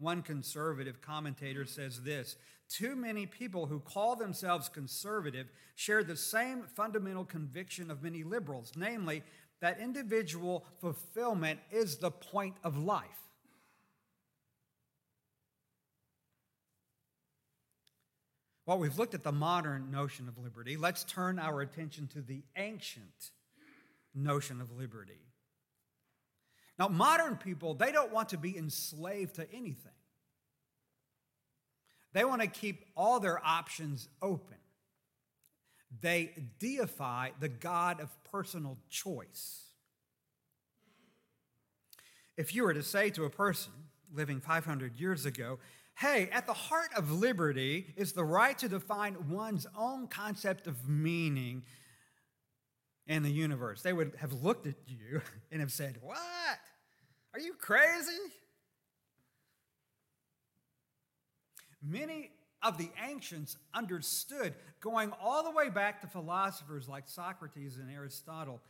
One 0.00 0.22
conservative 0.22 1.00
commentator 1.00 1.64
says 1.64 2.02
this 2.02 2.34
Too 2.68 2.96
many 2.96 3.24
people 3.24 3.66
who 3.66 3.78
call 3.78 4.16
themselves 4.16 4.68
conservative 4.68 5.46
share 5.76 6.02
the 6.02 6.16
same 6.16 6.64
fundamental 6.74 7.24
conviction 7.24 7.88
of 7.88 8.02
many 8.02 8.24
liberals, 8.24 8.72
namely, 8.74 9.22
that 9.60 9.78
individual 9.78 10.66
fulfillment 10.80 11.60
is 11.70 11.98
the 11.98 12.10
point 12.10 12.56
of 12.64 12.76
life. 12.76 13.27
Well, 18.68 18.78
we've 18.78 18.98
looked 18.98 19.14
at 19.14 19.22
the 19.22 19.32
modern 19.32 19.90
notion 19.90 20.28
of 20.28 20.36
liberty. 20.36 20.76
Let's 20.76 21.02
turn 21.02 21.38
our 21.38 21.62
attention 21.62 22.06
to 22.08 22.20
the 22.20 22.42
ancient 22.54 23.30
notion 24.14 24.60
of 24.60 24.70
liberty. 24.76 25.22
Now, 26.78 26.88
modern 26.88 27.36
people, 27.36 27.72
they 27.72 27.92
don't 27.92 28.12
want 28.12 28.28
to 28.28 28.36
be 28.36 28.58
enslaved 28.58 29.36
to 29.36 29.50
anything. 29.54 29.92
They 32.12 32.26
want 32.26 32.42
to 32.42 32.46
keep 32.46 32.84
all 32.94 33.20
their 33.20 33.40
options 33.42 34.06
open. 34.20 34.58
They 36.02 36.34
deify 36.58 37.30
the 37.40 37.48
God 37.48 38.02
of 38.02 38.10
personal 38.24 38.76
choice. 38.90 39.62
If 42.36 42.54
you 42.54 42.64
were 42.64 42.74
to 42.74 42.82
say 42.82 43.08
to 43.08 43.24
a 43.24 43.30
person 43.30 43.72
living 44.12 44.40
500 44.40 45.00
years 45.00 45.24
ago, 45.24 45.58
hey, 45.98 46.28
at 46.32 46.46
the 46.46 46.52
heart 46.52 46.90
of 46.96 47.10
liberty 47.10 47.92
is 47.96 48.12
the 48.12 48.24
right 48.24 48.56
to 48.58 48.68
define 48.68 49.16
one's 49.28 49.66
own 49.76 50.06
concept 50.06 50.68
of 50.68 50.88
meaning 50.88 51.64
in 53.08 53.24
the 53.24 53.30
universe, 53.30 53.82
they 53.82 53.92
would 53.92 54.12
have 54.20 54.32
looked 54.32 54.66
at 54.66 54.76
you 54.86 55.20
and 55.50 55.60
have 55.60 55.72
said, 55.72 55.96
What? 56.00 56.18
Are 57.34 57.40
you 57.40 57.54
crazy? 57.54 58.12
Many 61.82 62.30
of 62.62 62.78
the 62.78 62.90
ancients 63.08 63.56
understood, 63.74 64.54
going 64.80 65.12
all 65.20 65.42
the 65.42 65.50
way 65.50 65.68
back 65.68 66.00
to 66.00 66.06
philosophers 66.06 66.88
like 66.88 67.08
Socrates 67.08 67.78
and 67.78 67.90
Aristotle, 67.90 68.60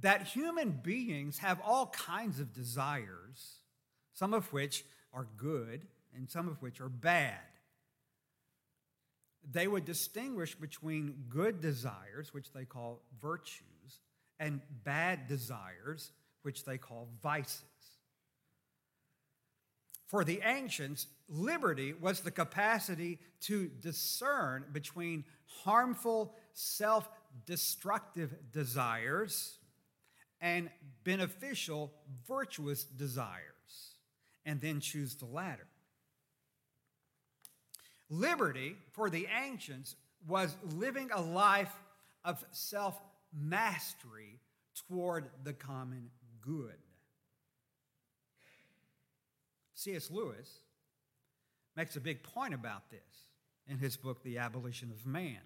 that 0.00 0.28
human 0.28 0.70
beings 0.70 1.38
have 1.38 1.60
all 1.64 1.86
kinds 1.86 2.40
of 2.40 2.52
desires, 2.52 3.58
some 4.14 4.32
of 4.34 4.52
which 4.52 4.84
are 5.12 5.26
good 5.36 5.86
and 6.16 6.30
some 6.30 6.48
of 6.48 6.60
which 6.62 6.80
are 6.80 6.88
bad. 6.88 7.38
they 9.50 9.66
would 9.66 9.84
distinguish 9.84 10.54
between 10.54 11.24
good 11.28 11.60
desires, 11.60 12.32
which 12.32 12.52
they 12.52 12.64
call 12.64 13.02
virtues, 13.20 14.00
and 14.38 14.60
bad 14.84 15.26
desires, 15.26 16.12
which 16.42 16.64
they 16.64 16.78
call 16.78 17.08
vices. 17.22 17.64
For 20.06 20.24
the 20.24 20.40
ancients, 20.44 21.06
liberty 21.28 21.92
was 21.94 22.20
the 22.20 22.30
capacity 22.30 23.18
to 23.42 23.68
discern 23.80 24.66
between 24.72 25.24
harmful, 25.64 26.34
self 26.52 27.08
destructive 27.46 28.34
desires 28.52 29.58
and 30.40 30.70
beneficial, 31.04 31.92
virtuous 32.28 32.84
desires, 32.84 33.96
and 34.44 34.60
then 34.60 34.80
choose 34.80 35.14
the 35.16 35.26
latter. 35.26 35.66
Liberty 38.12 38.76
for 38.92 39.08
the 39.08 39.26
ancients 39.42 39.96
was 40.28 40.54
living 40.74 41.08
a 41.14 41.22
life 41.22 41.72
of 42.26 42.44
self 42.50 43.00
mastery 43.32 44.38
toward 44.86 45.30
the 45.44 45.54
common 45.54 46.10
good. 46.42 46.76
C.S. 49.74 50.10
Lewis 50.10 50.58
makes 51.74 51.96
a 51.96 52.00
big 52.00 52.22
point 52.22 52.52
about 52.52 52.90
this 52.90 53.00
in 53.66 53.78
his 53.78 53.96
book, 53.96 54.22
The 54.22 54.36
Abolition 54.36 54.90
of 54.90 55.06
Man. 55.06 55.40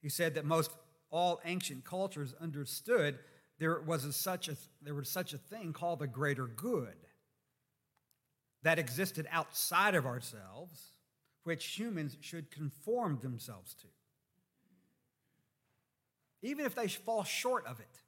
He 0.00 0.08
said 0.08 0.36
that 0.36 0.46
most 0.46 0.70
all 1.10 1.42
ancient 1.44 1.84
cultures 1.84 2.34
understood 2.40 3.18
there 3.58 3.82
was 3.82 4.06
a, 4.06 4.14
such 4.14 4.48
a, 4.48 4.56
there 4.80 4.94
was 4.94 5.10
such 5.10 5.34
a 5.34 5.38
thing 5.38 5.74
called 5.74 5.98
the 5.98 6.06
greater 6.06 6.46
good 6.46 6.96
that 8.62 8.78
existed 8.78 9.28
outside 9.30 9.94
of 9.94 10.06
ourselves, 10.06 10.93
which 11.44 11.64
humans 11.64 12.16
should 12.20 12.50
conform 12.50 13.18
themselves 13.22 13.74
to, 13.74 13.86
even 16.42 16.66
if 16.66 16.74
they 16.74 16.88
fall 16.88 17.24
short 17.24 17.66
of 17.66 17.80
it. 17.80 18.00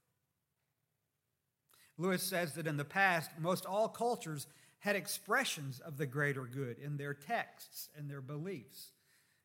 Lewis 1.99 2.23
says 2.23 2.55
that 2.55 2.67
in 2.67 2.77
the 2.77 2.85
past, 2.85 3.31
most 3.39 3.65
all 3.65 3.89
cultures 3.89 4.47
had 4.81 4.97
expressions 4.97 5.81
of 5.81 5.97
the 5.97 6.07
greater 6.07 6.45
good 6.45 6.79
in 6.79 6.97
their 6.97 7.15
texts 7.15 7.89
and 7.97 8.11
their 8.11 8.21
beliefs 8.21 8.93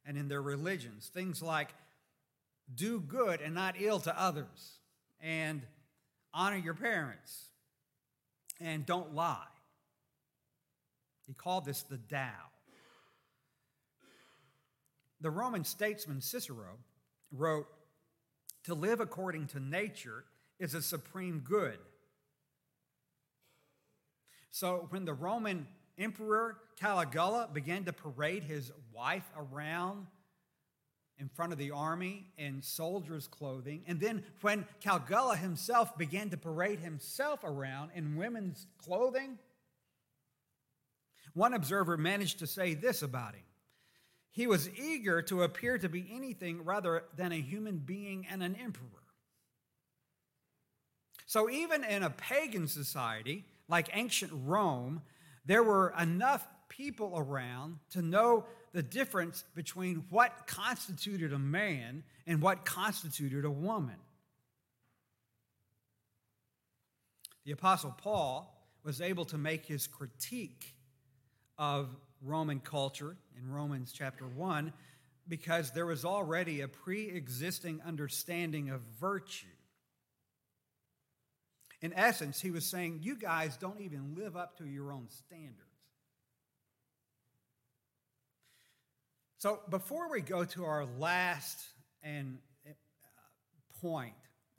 and 0.05 0.17
in 0.17 0.27
their 0.27 0.41
religions. 0.41 1.09
Things 1.13 1.41
like 1.41 1.69
do 2.73 2.99
good 2.99 3.41
and 3.41 3.55
not 3.55 3.75
ill 3.79 3.99
to 3.99 4.19
others, 4.19 4.79
and 5.19 5.61
honor 6.33 6.57
your 6.57 6.73
parents, 6.73 7.47
and 8.59 8.85
don't 8.85 9.13
lie. 9.13 9.43
He 11.27 11.33
called 11.33 11.65
this 11.65 11.83
the 11.83 11.97
Tao. 11.97 12.50
The 15.21 15.31
Roman 15.31 15.63
statesman 15.63 16.21
Cicero 16.21 16.77
wrote, 17.31 17.67
To 18.65 18.73
live 18.73 18.99
according 18.99 19.47
to 19.47 19.59
nature 19.59 20.25
is 20.59 20.73
a 20.73 20.81
supreme 20.81 21.39
good 21.39 21.77
so 24.51 24.87
when 24.89 25.05
the 25.05 25.13
Roman 25.13 25.65
Emperor 25.97 26.57
Caligula 26.77 27.49
began 27.51 27.85
to 27.85 27.93
parade 27.93 28.43
his 28.43 28.71
wife 28.93 29.29
around 29.35 30.07
in 31.17 31.29
front 31.29 31.53
of 31.53 31.57
the 31.57 31.71
army 31.71 32.25
in 32.37 32.61
soldiers' 32.61 33.27
clothing, 33.27 33.83
and 33.87 33.99
then 33.99 34.23
when 34.41 34.65
Caligula 34.81 35.37
himself 35.37 35.97
began 35.97 36.29
to 36.31 36.37
parade 36.37 36.79
himself 36.79 37.43
around 37.43 37.91
in 37.95 38.17
women's 38.17 38.67
clothing, 38.77 39.37
one 41.33 41.53
observer 41.53 41.95
managed 41.95 42.39
to 42.39 42.47
say 42.47 42.73
this 42.73 43.03
about 43.03 43.35
him. 43.35 43.43
He 44.31 44.47
was 44.47 44.69
eager 44.69 45.21
to 45.23 45.43
appear 45.43 45.77
to 45.77 45.89
be 45.89 46.09
anything 46.11 46.63
rather 46.63 47.03
than 47.15 47.31
a 47.31 47.41
human 47.41 47.77
being 47.77 48.25
and 48.29 48.41
an 48.41 48.55
emperor. 48.55 48.87
So, 51.25 51.49
even 51.49 51.83
in 51.83 52.03
a 52.03 52.09
pagan 52.09 52.67
society, 52.67 53.45
like 53.67 53.89
ancient 53.93 54.31
Rome, 54.33 55.01
there 55.45 55.63
were 55.63 55.93
enough 55.99 56.45
people 56.69 57.13
around 57.15 57.79
to 57.91 58.01
know 58.01 58.45
the 58.73 58.83
difference 58.83 59.43
between 59.53 60.05
what 60.09 60.47
constituted 60.47 61.33
a 61.33 61.39
man 61.39 62.03
and 62.25 62.41
what 62.41 62.63
constituted 62.65 63.43
a 63.43 63.51
woman. 63.51 63.97
The 67.45 67.51
Apostle 67.51 67.95
Paul 67.97 68.55
was 68.83 69.01
able 69.01 69.25
to 69.25 69.37
make 69.37 69.65
his 69.65 69.87
critique 69.87 70.75
of 71.57 71.89
Roman 72.23 72.59
culture 72.59 73.17
in 73.37 73.51
Romans 73.51 73.91
chapter 73.91 74.25
1 74.25 74.73
because 75.27 75.71
there 75.71 75.85
was 75.85 76.05
already 76.05 76.61
a 76.61 76.67
pre 76.67 77.09
existing 77.09 77.81
understanding 77.85 78.69
of 78.69 78.81
virtue. 78.99 79.47
In 81.81 81.93
essence, 81.93 82.39
he 82.39 82.51
was 82.51 82.65
saying, 82.65 82.99
You 83.01 83.15
guys 83.15 83.57
don't 83.57 83.81
even 83.81 84.15
live 84.15 84.37
up 84.37 84.57
to 84.57 84.65
your 84.65 84.91
own 84.91 85.07
standards. 85.09 85.57
So, 89.37 89.59
before 89.69 90.11
we 90.11 90.21
go 90.21 90.45
to 90.45 90.65
our 90.65 90.85
last 90.99 91.57
and 92.03 92.37
uh, 92.67 92.73
point, 93.81 94.13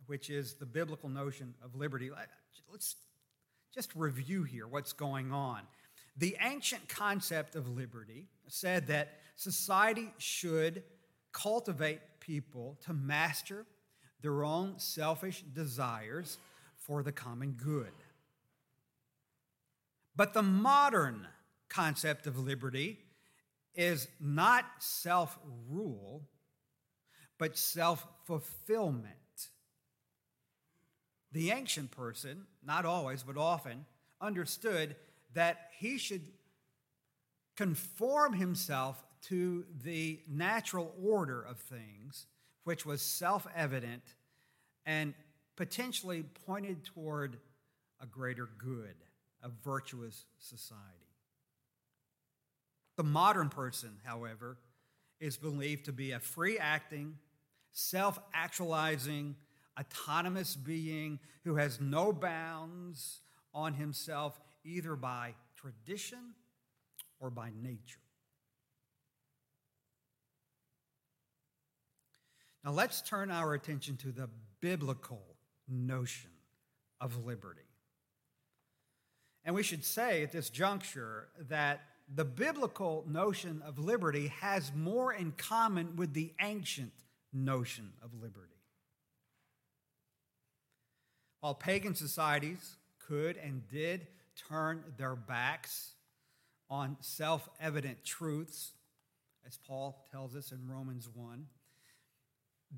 which 0.06 0.28
is 0.28 0.54
the 0.54 0.66
biblical 0.66 1.08
notion 1.08 1.54
of 1.64 1.76
liberty, 1.76 2.10
let's 2.70 2.96
just 3.72 3.94
review 3.94 4.42
here 4.42 4.66
what's 4.66 4.92
going 4.92 5.32
on. 5.32 5.60
The 6.16 6.36
ancient 6.40 6.88
concept 6.88 7.56
of 7.56 7.68
liberty 7.68 8.28
said 8.48 8.86
that 8.88 9.18
society 9.36 10.12
should 10.18 10.82
cultivate 11.32 12.00
people 12.20 12.78
to 12.84 12.92
master 12.92 13.66
their 14.20 14.44
own 14.44 14.78
selfish 14.78 15.42
desires 15.52 16.38
for 16.76 17.02
the 17.02 17.12
common 17.12 17.52
good. 17.52 17.92
But 20.14 20.34
the 20.34 20.42
modern 20.42 21.26
concept 21.68 22.26
of 22.26 22.38
liberty 22.38 22.98
is 23.74 24.08
not 24.20 24.64
self 24.78 25.38
rule, 25.68 26.28
but 27.38 27.56
self 27.56 28.06
fulfillment. 28.24 29.16
The 31.32 31.50
ancient 31.50 31.90
person, 31.90 32.46
not 32.62 32.84
always, 32.84 33.22
but 33.22 33.38
often, 33.38 33.86
understood 34.20 34.94
that 35.34 35.70
he 35.78 35.98
should 35.98 36.22
conform 37.56 38.32
himself 38.34 39.02
to 39.28 39.64
the 39.84 40.20
natural 40.28 40.94
order 41.02 41.42
of 41.42 41.58
things, 41.58 42.26
which 42.64 42.84
was 42.84 43.00
self 43.02 43.46
evident 43.54 44.02
and 44.84 45.14
potentially 45.56 46.24
pointed 46.46 46.84
toward 46.84 47.38
a 48.00 48.06
greater 48.06 48.48
good, 48.58 48.96
a 49.42 49.48
virtuous 49.64 50.24
society. 50.38 50.82
The 52.96 53.04
modern 53.04 53.48
person, 53.48 53.98
however, 54.04 54.58
is 55.20 55.36
believed 55.36 55.84
to 55.84 55.92
be 55.92 56.12
a 56.12 56.20
free 56.20 56.58
acting, 56.58 57.16
self 57.72 58.18
actualizing, 58.34 59.36
autonomous 59.78 60.56
being 60.56 61.20
who 61.44 61.56
has 61.56 61.80
no 61.80 62.12
bounds 62.12 63.20
on 63.54 63.74
himself 63.74 64.40
either 64.64 64.96
by 64.96 65.34
tradition 65.56 66.34
or 67.20 67.30
by 67.30 67.50
nature. 67.62 67.98
Now 72.64 72.72
let's 72.72 73.00
turn 73.02 73.30
our 73.30 73.54
attention 73.54 73.96
to 73.98 74.12
the 74.12 74.28
biblical 74.60 75.22
notion 75.68 76.30
of 77.00 77.24
liberty. 77.24 77.60
And 79.44 79.54
we 79.54 79.64
should 79.64 79.84
say 79.84 80.22
at 80.22 80.30
this 80.30 80.50
juncture 80.50 81.28
that 81.48 81.80
the 82.14 82.24
biblical 82.24 83.04
notion 83.08 83.62
of 83.66 83.78
liberty 83.78 84.28
has 84.40 84.72
more 84.74 85.12
in 85.12 85.32
common 85.32 85.96
with 85.96 86.12
the 86.12 86.32
ancient 86.40 86.92
notion 87.32 87.92
of 88.02 88.14
liberty. 88.14 88.48
While 91.40 91.54
pagan 91.54 91.96
societies 91.96 92.76
could 93.08 93.36
and 93.36 93.66
did 93.68 94.06
turn 94.48 94.84
their 94.96 95.14
backs 95.16 95.94
on 96.70 96.96
self 97.00 97.48
evident 97.60 98.04
truths, 98.04 98.72
as 99.46 99.58
Paul 99.58 100.06
tells 100.10 100.34
us 100.34 100.52
in 100.52 100.68
Romans 100.68 101.08
1, 101.12 101.46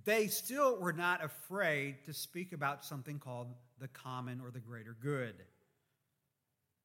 they 0.05 0.27
still 0.27 0.77
were 0.79 0.93
not 0.93 1.23
afraid 1.23 2.05
to 2.07 2.12
speak 2.12 2.53
about 2.53 2.85
something 2.85 3.19
called 3.19 3.49
the 3.79 3.88
common 3.88 4.40
or 4.40 4.51
the 4.51 4.61
greater 4.61 4.97
good. 5.01 5.35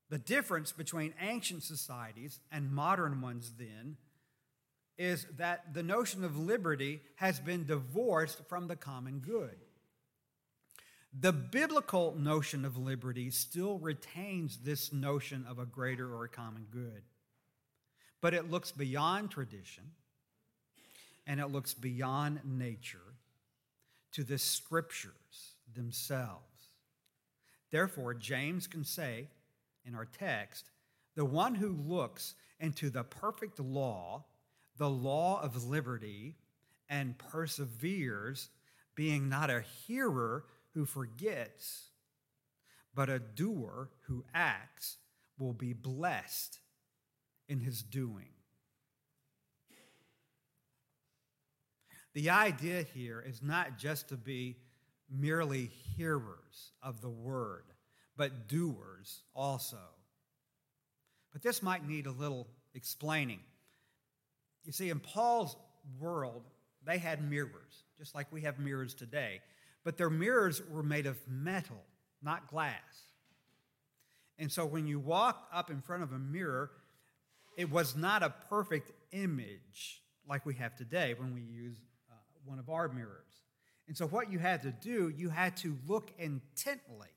The 0.09 0.19
difference 0.19 0.71
between 0.71 1.13
ancient 1.21 1.63
societies 1.63 2.39
and 2.51 2.71
modern 2.71 3.21
ones, 3.21 3.53
then, 3.57 3.97
is 4.97 5.25
that 5.37 5.73
the 5.73 5.83
notion 5.83 6.23
of 6.23 6.37
liberty 6.37 7.01
has 7.15 7.39
been 7.39 7.65
divorced 7.65 8.41
from 8.49 8.67
the 8.67 8.75
common 8.75 9.19
good. 9.19 9.55
The 11.17 11.33
biblical 11.33 12.15
notion 12.15 12.65
of 12.65 12.77
liberty 12.77 13.31
still 13.31 13.79
retains 13.79 14.57
this 14.57 14.93
notion 14.93 15.45
of 15.49 15.57
a 15.57 15.65
greater 15.65 16.13
or 16.13 16.25
a 16.25 16.29
common 16.29 16.67
good, 16.71 17.01
but 18.21 18.33
it 18.33 18.51
looks 18.51 18.71
beyond 18.71 19.31
tradition 19.31 19.85
and 21.25 21.39
it 21.39 21.47
looks 21.47 21.73
beyond 21.73 22.41
nature 22.45 23.15
to 24.11 24.23
the 24.23 24.37
scriptures 24.37 25.55
themselves. 25.73 26.43
Therefore, 27.71 28.13
James 28.13 28.67
can 28.67 28.83
say 28.83 29.27
in 29.85 29.95
our 29.95 30.05
text, 30.05 30.69
the 31.15 31.25
one 31.25 31.55
who 31.55 31.69
looks 31.69 32.35
into 32.59 32.89
the 32.89 33.03
perfect 33.03 33.59
law, 33.59 34.25
the 34.77 34.89
law 34.89 35.41
of 35.41 35.65
liberty, 35.65 36.35
and 36.89 37.17
perseveres, 37.17 38.49
being 38.95 39.29
not 39.29 39.49
a 39.49 39.61
hearer 39.61 40.45
who 40.73 40.85
forgets, 40.85 41.89
but 42.93 43.09
a 43.09 43.19
doer 43.19 43.89
who 44.07 44.23
acts, 44.33 44.97
will 45.37 45.53
be 45.53 45.73
blessed 45.73 46.59
in 47.47 47.59
his 47.59 47.81
doing. 47.81 48.29
The 52.13 52.29
idea 52.29 52.83
here 52.83 53.23
is 53.25 53.41
not 53.41 53.77
just 53.77 54.09
to 54.09 54.17
be 54.17 54.57
merely 55.09 55.67
hearers 55.95 56.73
of 56.83 57.01
the 57.01 57.09
word, 57.09 57.63
but 58.17 58.47
doers 58.47 59.23
also. 59.33 59.77
But 61.31 61.41
this 61.41 61.63
might 61.63 61.87
need 61.87 62.07
a 62.07 62.11
little 62.11 62.47
explaining. 62.73 63.39
You 64.65 64.71
see, 64.71 64.89
in 64.89 64.99
Paul's 64.99 65.55
world, 65.99 66.43
they 66.85 66.97
had 66.97 67.29
mirrors, 67.29 67.83
just 67.97 68.15
like 68.15 68.27
we 68.31 68.41
have 68.41 68.59
mirrors 68.59 68.93
today, 68.93 69.41
but 69.83 69.97
their 69.97 70.09
mirrors 70.09 70.61
were 70.69 70.83
made 70.83 71.05
of 71.05 71.17
metal, 71.27 71.83
not 72.21 72.47
glass. 72.47 73.03
And 74.37 74.51
so 74.51 74.65
when 74.65 74.87
you 74.87 74.99
walk 74.99 75.47
up 75.53 75.69
in 75.69 75.81
front 75.81 76.03
of 76.03 76.11
a 76.13 76.19
mirror, 76.19 76.71
it 77.57 77.69
was 77.69 77.95
not 77.95 78.23
a 78.23 78.33
perfect 78.49 78.91
image 79.11 80.01
like 80.27 80.45
we 80.45 80.53
have 80.55 80.75
today 80.75 81.13
when 81.17 81.33
we 81.33 81.41
use 81.41 81.77
uh, 82.09 82.15
one 82.45 82.59
of 82.59 82.69
our 82.69 82.87
mirrors. 82.87 83.41
And 83.87 83.97
so, 83.97 84.05
what 84.05 84.31
you 84.31 84.37
had 84.37 84.61
to 84.61 84.71
do, 84.71 85.11
you 85.17 85.29
had 85.29 85.57
to 85.57 85.75
look 85.87 86.11
intently 86.19 87.09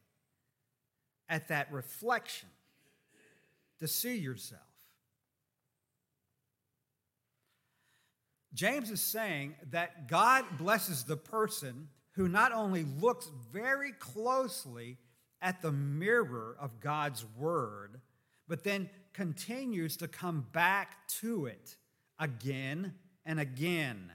at 1.29 1.48
that 1.48 1.70
reflection 1.70 2.48
to 3.79 3.87
see 3.87 4.16
yourself. 4.16 4.62
James 8.55 8.90
is 8.90 9.01
saying 9.01 9.55
that 9.70 10.09
God 10.09 10.44
blesses 10.59 11.05
the 11.05 11.16
person 11.16 11.88
who 12.12 12.29
not 12.29 12.53
only 12.53 12.85
looks 12.85 13.31
very 13.53 13.92
closely 13.92 14.98
at 15.40 15.62
the 15.62 15.72
mirror 15.72 16.57
of 16.61 16.81
God's 16.81 17.25
word, 17.37 18.01
but 18.46 18.64
then 18.64 18.90
continues 19.12 19.96
to 19.98 20.09
come 20.09 20.46
back 20.53 21.09
to 21.09 21.46
it 21.46 21.77
again 22.18 22.94
and 23.25 23.40
again. 23.40 24.12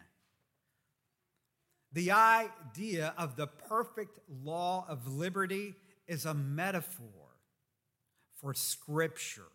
The 1.92 2.12
idea 2.12 3.14
of 3.18 3.36
the 3.36 3.48
perfect 3.48 4.20
law 4.30 4.86
of 4.88 5.08
liberty 5.08 5.76
is 6.08 6.26
a 6.26 6.34
metaphor 6.34 7.40
for 8.36 8.54
Scripture. 8.54 9.52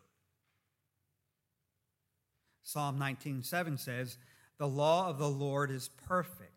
Psalm 2.62 2.98
19:7 2.98 3.76
says, 3.78 4.18
"The 4.57 4.68
law 4.68 5.09
of 5.09 5.18
the 5.18 5.31
Lord 5.31 5.70
is 5.70 5.88
perfect." 5.88 6.52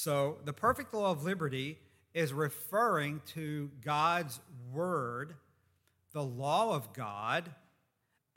So, 0.00 0.38
the 0.44 0.52
perfect 0.52 0.94
law 0.94 1.10
of 1.10 1.24
liberty 1.24 1.76
is 2.14 2.32
referring 2.32 3.20
to 3.34 3.68
God's 3.84 4.38
word, 4.70 5.34
the 6.12 6.22
law 6.22 6.72
of 6.72 6.92
God, 6.92 7.50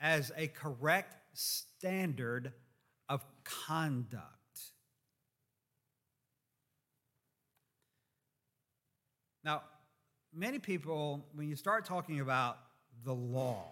as 0.00 0.32
a 0.36 0.48
correct 0.48 1.14
standard 1.34 2.52
of 3.08 3.24
conduct. 3.44 4.26
Now, 9.44 9.62
many 10.34 10.58
people, 10.58 11.24
when 11.32 11.48
you 11.48 11.54
start 11.54 11.84
talking 11.84 12.18
about 12.18 12.58
the 13.04 13.14
law, 13.14 13.70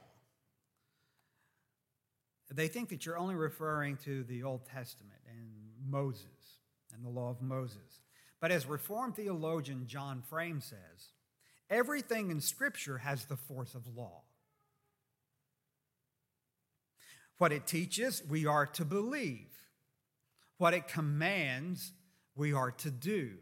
they 2.53 2.68
think 2.68 2.90
that 2.90 3.05
you're 3.05 3.18
only 3.18 3.35
referring 3.35 3.96
to 4.05 4.22
the 4.22 4.44
Old 4.44 4.64
Testament 4.64 5.18
and 5.29 5.50
Moses 5.85 6.60
and 6.94 7.05
the 7.05 7.09
law 7.09 7.31
of 7.31 7.42
Moses. 7.42 8.00
But 8.40 8.50
as 8.50 8.66
Reformed 8.66 9.16
theologian 9.16 9.87
John 9.87 10.22
Frame 10.22 10.61
says, 10.61 11.12
everything 11.68 12.31
in 12.31 12.40
Scripture 12.40 12.98
has 12.98 13.24
the 13.24 13.37
force 13.37 13.74
of 13.74 13.87
law. 13.96 14.22
What 17.38 17.53
it 17.53 17.66
teaches, 17.66 18.22
we 18.29 18.46
are 18.46 18.66
to 18.66 18.85
believe. 18.85 19.48
What 20.59 20.74
it 20.74 20.88
commands, 20.88 21.92
we 22.35 22.53
are 22.53 22.70
to 22.70 22.90
do. 22.90 23.33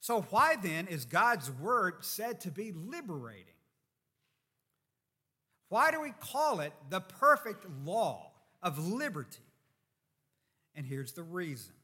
So, 0.00 0.22
why 0.30 0.56
then 0.56 0.88
is 0.88 1.04
God's 1.04 1.50
word 1.50 1.96
said 2.00 2.40
to 2.40 2.50
be 2.50 2.72
liberating? 2.72 3.44
Why 5.68 5.90
do 5.90 6.00
we 6.00 6.12
call 6.18 6.60
it 6.60 6.72
the 6.88 7.00
perfect 7.00 7.66
law 7.84 8.32
of 8.62 8.78
liberty? 8.78 9.49
And 10.74 10.86
here's 10.86 11.12
the 11.12 11.22
reason 11.22 11.74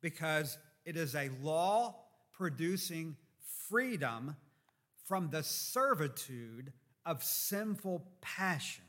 because 0.00 0.58
it 0.84 0.96
is 0.96 1.14
a 1.14 1.30
law 1.42 1.96
producing 2.32 3.16
freedom 3.68 4.36
from 5.06 5.30
the 5.30 5.42
servitude 5.42 6.72
of 7.04 7.22
sinful 7.22 8.06
passions. 8.20 8.82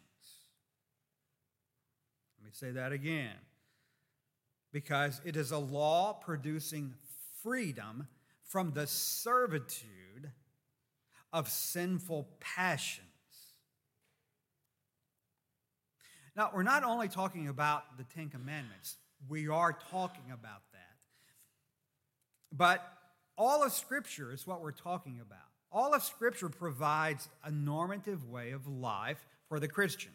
Let 2.40 2.46
me 2.46 2.52
say 2.54 2.72
that 2.72 2.92
again. 2.92 3.36
Because 4.72 5.22
it 5.24 5.36
is 5.36 5.52
a 5.52 5.58
law 5.58 6.14
producing 6.14 6.94
freedom 7.42 8.08
from 8.44 8.74
the 8.74 8.88
servitude 8.88 10.32
of 11.32 11.50
sinful 11.50 12.28
passions. 12.40 13.07
Now, 16.38 16.52
we're 16.54 16.62
not 16.62 16.84
only 16.84 17.08
talking 17.08 17.48
about 17.48 17.98
the 17.98 18.04
Ten 18.04 18.30
Commandments, 18.30 18.98
we 19.28 19.50
are 19.50 19.76
talking 19.90 20.26
about 20.32 20.62
that. 20.72 20.96
But 22.52 22.88
all 23.36 23.64
of 23.64 23.72
Scripture 23.72 24.32
is 24.32 24.46
what 24.46 24.62
we're 24.62 24.72
talking 24.72 25.20
about. 25.20 25.40
All 25.72 25.96
of 25.96 26.04
Scripture 26.04 26.48
provides 26.48 27.28
a 27.44 27.50
normative 27.50 28.30
way 28.30 28.52
of 28.52 28.68
life 28.68 29.26
for 29.50 29.60
the 29.60 29.68
Christian. 29.68 30.12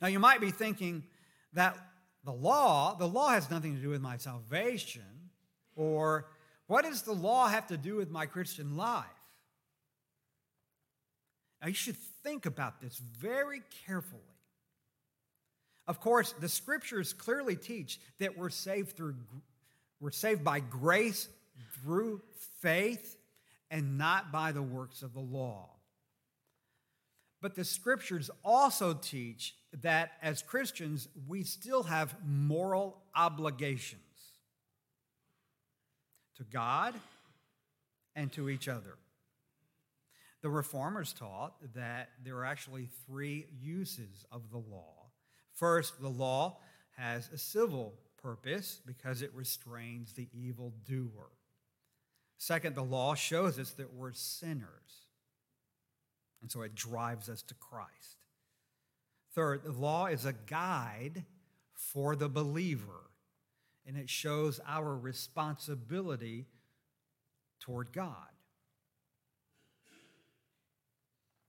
Now, 0.00 0.06
you 0.06 0.20
might 0.20 0.40
be 0.40 0.52
thinking 0.52 1.02
that 1.52 1.76
the 2.24 2.32
law, 2.32 2.94
the 2.94 3.08
law 3.08 3.30
has 3.30 3.50
nothing 3.50 3.74
to 3.74 3.82
do 3.82 3.88
with 3.88 4.00
my 4.00 4.18
salvation, 4.18 5.02
or 5.74 6.26
what 6.68 6.84
does 6.84 7.02
the 7.02 7.12
law 7.12 7.48
have 7.48 7.66
to 7.66 7.76
do 7.76 7.96
with 7.96 8.08
my 8.08 8.26
Christian 8.26 8.76
life? 8.76 9.04
Now, 11.60 11.68
you 11.68 11.74
should 11.74 11.96
think 12.22 12.46
about 12.46 12.80
this 12.80 13.00
very 13.18 13.62
carefully. 13.86 14.20
Of 15.86 16.00
course, 16.00 16.32
the 16.38 16.48
scriptures 16.48 17.12
clearly 17.12 17.56
teach 17.56 17.98
that 18.18 18.36
we're 18.38 18.50
saved 18.50 18.96
through 18.96 19.16
we're 20.00 20.10
saved 20.10 20.42
by 20.42 20.60
grace 20.60 21.28
through 21.82 22.22
faith 22.60 23.18
and 23.70 23.98
not 23.98 24.32
by 24.32 24.52
the 24.52 24.62
works 24.62 25.02
of 25.02 25.12
the 25.12 25.20
law. 25.20 25.68
But 27.42 27.54
the 27.54 27.64
scriptures 27.64 28.30
also 28.44 28.94
teach 28.94 29.54
that 29.82 30.12
as 30.22 30.42
Christians, 30.42 31.08
we 31.28 31.42
still 31.42 31.82
have 31.84 32.16
moral 32.26 32.98
obligations 33.14 34.00
to 36.36 36.44
God 36.44 36.94
and 38.16 38.32
to 38.32 38.48
each 38.48 38.68
other. 38.68 38.96
The 40.42 40.50
reformers 40.50 41.12
taught 41.12 41.54
that 41.74 42.10
there 42.24 42.36
are 42.38 42.44
actually 42.44 42.88
three 43.06 43.46
uses 43.60 44.24
of 44.32 44.50
the 44.50 44.58
law. 44.58 45.10
First, 45.52 46.00
the 46.00 46.08
law 46.08 46.58
has 46.96 47.28
a 47.32 47.38
civil 47.38 47.94
purpose 48.22 48.80
because 48.86 49.22
it 49.22 49.34
restrains 49.34 50.12
the 50.12 50.28
evil 50.32 50.72
doer. 50.86 51.30
Second, 52.38 52.74
the 52.74 52.82
law 52.82 53.14
shows 53.14 53.58
us 53.58 53.72
that 53.72 53.92
we're 53.92 54.12
sinners, 54.12 55.08
and 56.40 56.50
so 56.50 56.62
it 56.62 56.74
drives 56.74 57.28
us 57.28 57.42
to 57.42 57.54
Christ. 57.54 58.16
Third, 59.34 59.62
the 59.62 59.72
law 59.72 60.06
is 60.06 60.24
a 60.24 60.32
guide 60.32 61.24
for 61.74 62.16
the 62.16 62.30
believer, 62.30 63.10
and 63.86 63.96
it 63.96 64.08
shows 64.08 64.58
our 64.66 64.96
responsibility 64.96 66.46
toward 67.60 67.92
God. 67.92 68.29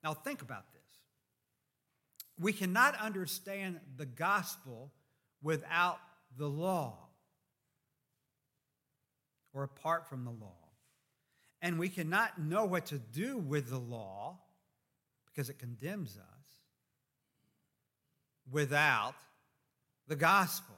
Now, 0.03 0.13
think 0.13 0.41
about 0.41 0.71
this. 0.73 0.81
We 2.39 2.53
cannot 2.53 2.95
understand 2.99 3.79
the 3.97 4.05
gospel 4.05 4.91
without 5.43 5.99
the 6.37 6.47
law 6.47 6.97
or 9.53 9.63
apart 9.63 10.07
from 10.07 10.23
the 10.23 10.31
law. 10.31 10.55
And 11.61 11.77
we 11.77 11.89
cannot 11.89 12.41
know 12.41 12.65
what 12.65 12.87
to 12.87 12.97
do 12.97 13.37
with 13.37 13.69
the 13.69 13.77
law 13.77 14.39
because 15.27 15.49
it 15.49 15.59
condemns 15.59 16.17
us 16.17 16.47
without 18.49 19.13
the 20.07 20.15
gospel. 20.15 20.75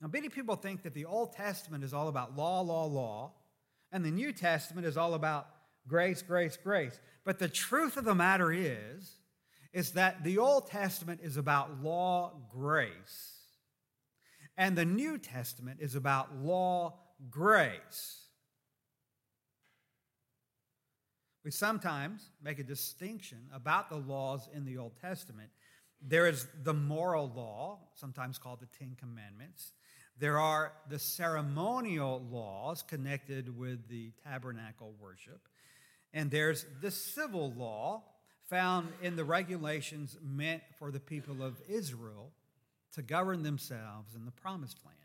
Now, 0.00 0.08
many 0.08 0.28
people 0.28 0.56
think 0.56 0.82
that 0.84 0.94
the 0.94 1.04
Old 1.04 1.32
Testament 1.32 1.84
is 1.84 1.92
all 1.92 2.08
about 2.08 2.36
law, 2.36 2.60
law, 2.60 2.86
law, 2.86 3.32
and 3.92 4.04
the 4.04 4.10
New 4.10 4.32
Testament 4.32 4.86
is 4.86 4.96
all 4.96 5.14
about 5.14 5.48
grace, 5.88 6.22
grace, 6.22 6.56
grace. 6.56 7.00
But 7.24 7.38
the 7.38 7.48
truth 7.48 7.96
of 7.96 8.04
the 8.04 8.14
matter 8.14 8.52
is, 8.52 9.16
is 9.72 9.92
that 9.92 10.22
the 10.24 10.38
Old 10.38 10.68
Testament 10.68 11.20
is 11.22 11.36
about 11.36 11.82
law, 11.82 12.32
grace, 12.50 13.34
and 14.56 14.76
the 14.76 14.84
New 14.84 15.18
Testament 15.18 15.78
is 15.80 15.94
about 15.94 16.36
law, 16.36 16.94
grace. 17.30 18.24
We 21.44 21.50
sometimes 21.50 22.30
make 22.42 22.58
a 22.58 22.64
distinction 22.64 23.38
about 23.54 23.88
the 23.88 23.96
laws 23.96 24.48
in 24.52 24.64
the 24.64 24.78
Old 24.78 24.92
Testament. 25.00 25.50
There 26.02 26.26
is 26.26 26.46
the 26.62 26.74
moral 26.74 27.32
law, 27.34 27.78
sometimes 27.94 28.38
called 28.38 28.60
the 28.60 28.78
Ten 28.78 28.96
Commandments. 28.98 29.72
There 30.18 30.38
are 30.38 30.72
the 30.88 30.98
ceremonial 30.98 32.22
laws 32.30 32.82
connected 32.82 33.56
with 33.56 33.88
the 33.88 34.12
tabernacle 34.24 34.94
worship. 35.00 35.48
And 36.12 36.30
there's 36.30 36.64
the 36.80 36.90
civil 36.90 37.52
law 37.52 38.02
found 38.48 38.88
in 39.02 39.16
the 39.16 39.24
regulations 39.24 40.16
meant 40.22 40.62
for 40.78 40.90
the 40.90 41.00
people 41.00 41.42
of 41.42 41.60
Israel 41.68 42.32
to 42.92 43.02
govern 43.02 43.42
themselves 43.42 44.14
in 44.14 44.24
the 44.24 44.30
promised 44.30 44.78
land. 44.84 44.96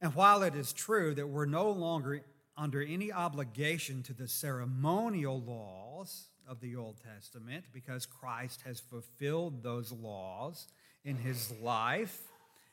And 0.00 0.14
while 0.16 0.42
it 0.42 0.56
is 0.56 0.72
true 0.72 1.14
that 1.14 1.28
we're 1.28 1.46
no 1.46 1.70
longer 1.70 2.22
under 2.56 2.82
any 2.82 3.12
obligation 3.12 4.02
to 4.02 4.12
the 4.12 4.26
ceremonial 4.26 5.40
laws 5.40 6.26
of 6.48 6.60
the 6.60 6.74
Old 6.76 6.96
Testament 7.02 7.64
because 7.72 8.04
Christ 8.04 8.62
has 8.62 8.80
fulfilled 8.80 9.62
those 9.62 9.92
laws 9.92 10.66
in 11.04 11.16
his 11.16 11.52
life 11.62 12.20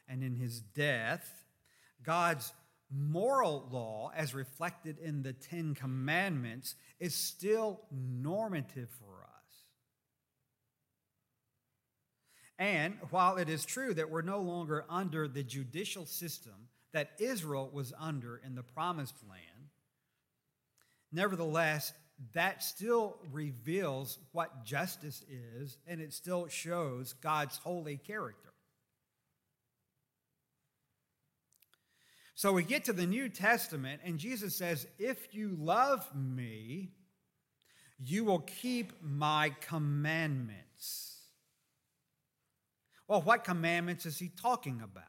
and 0.08 0.24
in 0.24 0.36
his 0.36 0.60
death, 0.60 1.44
God's 2.04 2.52
moral 2.92 3.68
law, 3.72 4.12
as 4.16 4.34
reflected 4.34 4.98
in 5.00 5.22
the 5.24 5.34
Ten 5.34 5.76
Commandments, 5.76 6.76
is 7.00 7.14
still 7.14 7.82
normative 7.92 8.90
for 8.90 9.24
us. 9.24 9.30
And 12.58 12.96
while 13.10 13.38
it 13.38 13.48
is 13.48 13.64
true 13.64 13.94
that 13.94 14.10
we're 14.10 14.22
no 14.22 14.42
longer 14.42 14.86
under 14.90 15.28
the 15.28 15.44
judicial 15.44 16.06
system 16.06 16.68
that 16.92 17.12
Israel 17.20 17.70
was 17.72 17.94
under 17.98 18.42
in 18.46 18.56
the 18.56 18.64
Promised 18.64 19.16
Land, 19.30 19.70
nevertheless, 21.12 21.94
that 22.34 22.62
still 22.62 23.18
reveals 23.32 24.20
what 24.34 24.66
justice 24.66 25.24
is, 25.30 25.78
and 25.88 26.02
it 26.02 26.12
still 26.12 26.48
shows 26.48 27.14
God's 27.14 27.58
holy 27.58 27.98
character. 27.98 28.49
So 32.40 32.54
we 32.54 32.64
get 32.64 32.86
to 32.86 32.94
the 32.94 33.06
New 33.06 33.28
Testament, 33.28 34.00
and 34.06 34.18
Jesus 34.18 34.56
says, 34.56 34.88
If 34.98 35.36
you 35.36 35.58
love 35.60 36.08
me, 36.16 36.92
you 38.02 38.24
will 38.24 38.40
keep 38.40 38.94
my 39.04 39.54
commandments. 39.60 41.18
Well, 43.10 43.22
what 43.24 43.44
commandments 43.44 44.06
is 44.06 44.20
he 44.20 44.30
talking 44.42 44.80
about? 44.82 45.04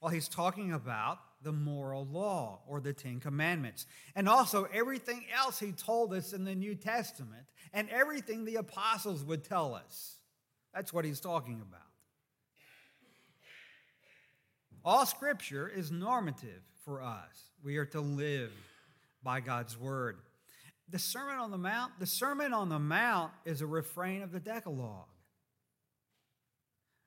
Well, 0.00 0.10
he's 0.10 0.26
talking 0.26 0.72
about 0.72 1.20
the 1.40 1.52
moral 1.52 2.04
law 2.04 2.62
or 2.66 2.80
the 2.80 2.92
Ten 2.92 3.20
Commandments, 3.20 3.86
and 4.16 4.28
also 4.28 4.64
everything 4.74 5.24
else 5.32 5.60
he 5.60 5.70
told 5.70 6.12
us 6.14 6.32
in 6.32 6.44
the 6.44 6.56
New 6.56 6.74
Testament, 6.74 7.46
and 7.72 7.88
everything 7.90 8.44
the 8.44 8.56
apostles 8.56 9.22
would 9.22 9.44
tell 9.44 9.76
us. 9.76 10.16
That's 10.74 10.92
what 10.92 11.04
he's 11.04 11.20
talking 11.20 11.62
about. 11.62 11.87
All 14.84 15.06
scripture 15.06 15.68
is 15.68 15.90
normative 15.90 16.62
for 16.84 17.02
us. 17.02 17.50
We 17.62 17.76
are 17.76 17.86
to 17.86 18.00
live 18.00 18.52
by 19.22 19.40
God's 19.40 19.76
word. 19.76 20.18
The 20.90 20.98
Sermon 20.98 21.36
on 21.36 21.50
the 21.50 21.58
Mount, 21.58 21.92
the 21.98 22.06
Sermon 22.06 22.54
on 22.54 22.68
the 22.68 22.78
Mount 22.78 23.32
is 23.44 23.60
a 23.60 23.66
refrain 23.66 24.22
of 24.22 24.32
the 24.32 24.40
Decalogue. 24.40 25.08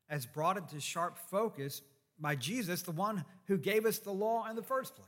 As 0.10 0.26
brought 0.26 0.58
into 0.58 0.80
sharp 0.80 1.18
focus 1.18 1.82
by 2.20 2.36
Jesus, 2.36 2.82
the 2.84 2.92
one 2.92 3.26
who 3.48 3.58
gave 3.58 3.86
us 3.86 4.00
the 4.00 4.12
law 4.12 4.48
in 4.50 4.56
the 4.56 4.62
first 4.62 4.96
place. 4.96 5.08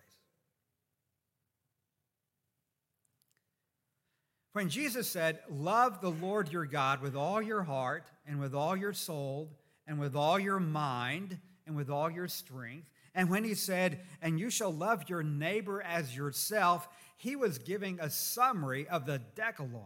When 4.54 4.69
Jesus 4.69 5.08
said, 5.08 5.39
Love 5.49 5.99
the 5.99 6.12
Lord 6.12 6.52
your 6.52 6.65
God 6.65 7.02
with 7.02 7.15
all 7.15 7.41
your 7.41 7.63
heart 7.63 8.10
and 8.26 8.39
with 8.39 8.56
all 8.56 8.78
your 8.78 8.93
soul 8.93 9.52
and 9.86 9.99
with 9.99 10.15
all 10.15 10.39
your 10.39 10.60
mind, 10.60 11.39
and 11.65 11.76
with 11.76 11.89
all 11.89 12.10
your 12.10 12.28
strength. 12.28 12.88
And 13.15 13.30
when 13.30 13.43
he 13.43 13.54
said, 13.54 14.02
And 14.21 14.39
you 14.39 14.49
shall 14.49 14.73
love 14.73 15.10
your 15.10 15.23
neighbor 15.23 15.82
as 15.82 16.15
yourself, 16.15 16.88
he 17.17 17.36
was 17.36 17.58
giving 17.58 17.99
a 17.99 18.10
summary 18.10 18.88
of 18.88 19.06
the 19.06 19.21
Decalogue, 19.36 19.84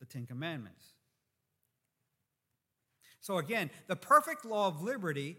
the 0.00 0.06
Ten 0.06 0.26
Commandments. 0.26 0.84
So 3.20 3.38
again, 3.38 3.70
the 3.86 3.96
perfect 3.96 4.44
law 4.44 4.68
of 4.68 4.82
liberty 4.82 5.36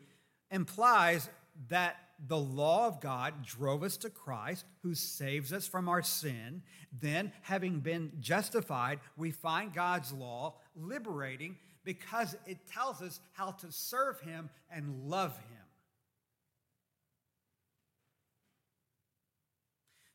implies 0.49 1.29
that 1.69 1.97
the 2.27 2.37
law 2.37 2.87
of 2.87 3.01
God 3.01 3.43
drove 3.43 3.83
us 3.83 3.97
to 3.97 4.09
Christ, 4.09 4.65
who 4.83 4.93
saves 4.93 5.51
us 5.51 5.67
from 5.67 5.89
our 5.89 6.03
sin. 6.03 6.61
Then, 6.91 7.31
having 7.41 7.79
been 7.79 8.11
justified, 8.19 8.99
we 9.17 9.31
find 9.31 9.73
God's 9.73 10.11
law 10.11 10.55
liberating 10.75 11.57
because 11.83 12.35
it 12.45 12.57
tells 12.71 13.01
us 13.01 13.19
how 13.33 13.51
to 13.51 13.71
serve 13.71 14.19
Him 14.21 14.49
and 14.71 15.09
love 15.09 15.35
Him. 15.37 15.57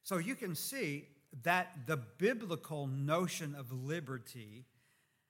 So 0.03 0.19
you 0.19 0.37
can 0.37 0.55
see 0.55 1.09
that 1.43 1.73
the 1.87 1.97
biblical 1.97 2.87
notion 2.87 3.57
of 3.59 3.73
liberty 3.73 4.65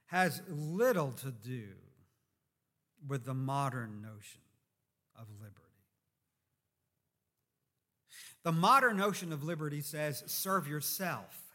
has 0.06 0.42
little 0.48 1.12
to 1.12 1.30
do 1.30 1.68
with 3.08 3.24
the 3.24 3.34
modern 3.34 4.02
notion 4.02 4.42
of 5.18 5.26
liberty. 5.40 5.62
The 8.42 8.52
modern 8.52 8.96
notion 8.96 9.32
of 9.32 9.42
liberty 9.42 9.80
says, 9.80 10.22
serve 10.26 10.68
yourself. 10.68 11.45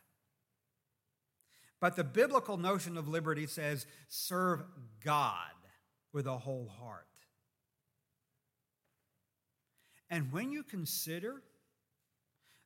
But 1.82 1.96
the 1.96 2.04
biblical 2.04 2.58
notion 2.58 2.96
of 2.96 3.08
liberty 3.08 3.48
says 3.48 3.88
serve 4.08 4.64
God 5.04 5.36
with 6.14 6.28
a 6.28 6.38
whole 6.38 6.72
heart. 6.80 7.08
And 10.10 10.32
when 10.32 10.52
you 10.52 10.62
consider 10.62 11.42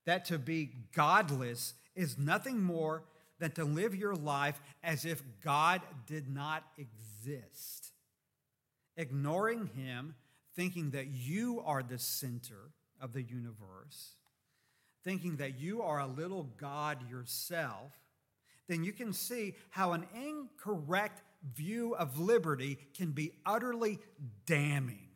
that 0.05 0.25
to 0.25 0.37
be 0.37 0.69
godless 0.93 1.75
is 1.95 2.17
nothing 2.17 2.61
more 2.61 3.03
than 3.39 3.51
to 3.51 3.63
live 3.63 3.95
your 3.95 4.15
life 4.15 4.61
as 4.83 5.05
if 5.05 5.23
God 5.41 5.81
did 6.07 6.27
not 6.27 6.63
exist, 6.77 7.91
ignoring 8.97 9.69
Him, 9.75 10.15
thinking 10.55 10.91
that 10.91 11.07
you 11.07 11.61
are 11.65 11.83
the 11.83 11.99
center 11.99 12.71
of 12.99 13.13
the 13.13 13.21
universe, 13.21 14.15
thinking 15.03 15.37
that 15.37 15.59
you 15.59 15.81
are 15.81 15.99
a 15.99 16.07
little 16.07 16.49
God 16.57 17.09
yourself 17.09 17.91
then 18.67 18.83
you 18.83 18.91
can 18.91 19.13
see 19.13 19.55
how 19.69 19.93
an 19.93 20.05
incorrect 20.15 21.21
view 21.53 21.95
of 21.95 22.19
liberty 22.19 22.77
can 22.95 23.11
be 23.11 23.31
utterly 23.45 23.99
damning. 24.45 25.09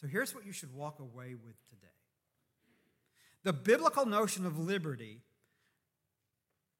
So 0.00 0.06
here's 0.06 0.34
what 0.34 0.46
you 0.46 0.52
should 0.52 0.74
walk 0.74 1.00
away 1.00 1.34
with 1.34 1.56
today 1.68 1.86
the 3.42 3.52
biblical 3.52 4.06
notion 4.06 4.44
of 4.44 4.58
liberty 4.58 5.20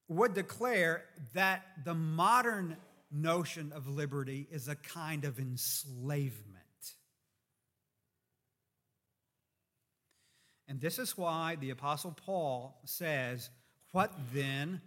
would 0.09 0.33
declare 0.33 1.03
that 1.33 1.63
the 1.83 1.93
modern 1.93 2.77
notion 3.11 3.71
of 3.73 3.87
liberty 3.87 4.47
is 4.51 4.67
a 4.67 4.75
kind 4.75 5.25
of 5.25 5.39
enslavement. 5.39 6.66
And 10.67 10.81
this 10.81 10.99
is 10.99 11.17
why 11.17 11.55
the 11.55 11.69
Apostle 11.69 12.15
Paul 12.25 12.79
says, 12.85 13.49
What 13.91 14.11
then? 14.33 14.81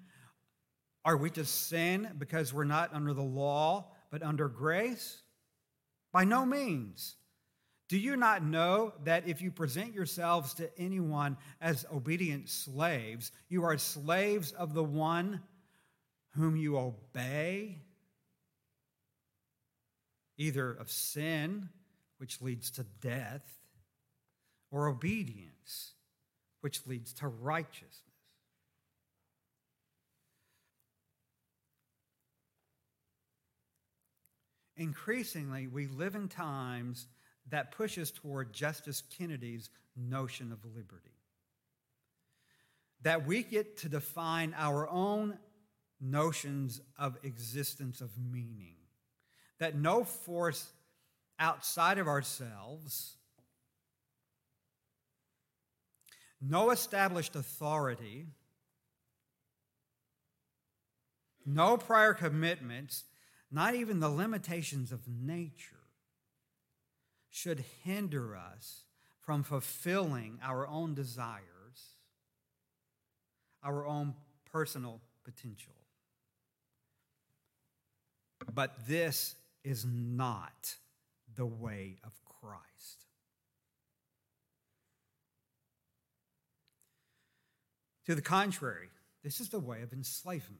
Are 1.04 1.16
we 1.16 1.30
to 1.30 1.46
sin 1.46 2.10
because 2.18 2.52
we're 2.52 2.64
not 2.64 2.92
under 2.92 3.14
the 3.14 3.22
law, 3.22 3.92
but 4.10 4.22
under 4.22 4.48
grace? 4.48 5.22
By 6.12 6.24
no 6.24 6.44
means. 6.44 7.16
Do 7.88 7.98
you 7.98 8.16
not 8.16 8.44
know 8.44 8.92
that 9.04 9.26
if 9.26 9.42
you 9.42 9.50
present 9.50 9.94
yourselves 9.94 10.54
to 10.54 10.70
anyone 10.78 11.36
as 11.60 11.86
obedient 11.92 12.48
slaves, 12.48 13.32
you 13.48 13.64
are 13.64 13.76
slaves 13.78 14.52
of 14.52 14.74
the 14.74 14.84
one 14.84 15.40
whom 16.36 16.56
you 16.56 16.78
obey? 16.78 17.78
Either 20.36 20.70
of 20.70 20.90
sin, 20.90 21.68
which 22.18 22.40
leads 22.40 22.70
to 22.72 22.84
death, 23.00 23.59
or 24.70 24.88
obedience, 24.88 25.94
which 26.60 26.86
leads 26.86 27.12
to 27.14 27.28
righteousness. 27.28 28.10
Increasingly, 34.76 35.66
we 35.66 35.86
live 35.86 36.14
in 36.14 36.28
times 36.28 37.06
that 37.50 37.72
push 37.72 37.98
us 37.98 38.10
toward 38.10 38.52
Justice 38.52 39.02
Kennedy's 39.18 39.68
notion 39.94 40.52
of 40.52 40.64
liberty. 40.64 41.10
That 43.02 43.26
we 43.26 43.42
get 43.42 43.76
to 43.78 43.88
define 43.88 44.54
our 44.56 44.88
own 44.88 45.38
notions 46.00 46.80
of 46.98 47.18
existence 47.22 48.00
of 48.00 48.10
meaning. 48.16 48.76
That 49.58 49.76
no 49.76 50.04
force 50.04 50.72
outside 51.38 51.98
of 51.98 52.06
ourselves, 52.06 53.16
no 56.40 56.70
established 56.70 57.36
authority, 57.36 58.26
no 61.44 61.76
prior 61.76 62.14
commitments, 62.14 63.04
not 63.50 63.74
even 63.74 64.00
the 64.00 64.08
limitations 64.08 64.92
of 64.92 65.06
nature, 65.06 65.76
should 67.28 67.64
hinder 67.84 68.36
us 68.36 68.84
from 69.20 69.42
fulfilling 69.42 70.38
our 70.42 70.66
own 70.66 70.94
desires, 70.94 71.40
our 73.62 73.86
own 73.86 74.14
personal 74.50 75.00
potential. 75.24 75.74
But 78.52 78.86
this 78.88 79.36
is 79.62 79.84
not 79.84 80.74
the 81.36 81.46
way 81.46 81.98
of 82.02 82.12
Christ. 82.24 82.99
To 88.10 88.16
the 88.16 88.22
contrary, 88.22 88.88
this 89.22 89.38
is 89.38 89.50
the 89.50 89.60
way 89.60 89.82
of 89.82 89.92
enslavement. 89.92 90.58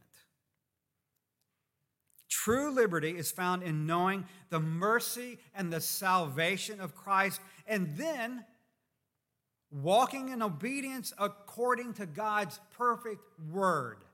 True 2.29 2.71
liberty 2.71 3.11
is 3.11 3.33
found 3.33 3.65
in 3.65 3.89
knowing 3.89 4.25
the 4.51 4.61
mercy 4.61 5.37
and 5.53 5.73
the 5.73 5.81
salvation 5.81 6.79
of 6.79 6.95
Christ 6.95 7.41
and 7.67 7.97
then 7.97 8.45
walking 9.69 10.29
in 10.29 10.43
obedience 10.43 11.13
according 11.19 11.95
to 11.95 12.07
God's 12.07 12.61
perfect 12.77 13.21
word, 13.51 14.05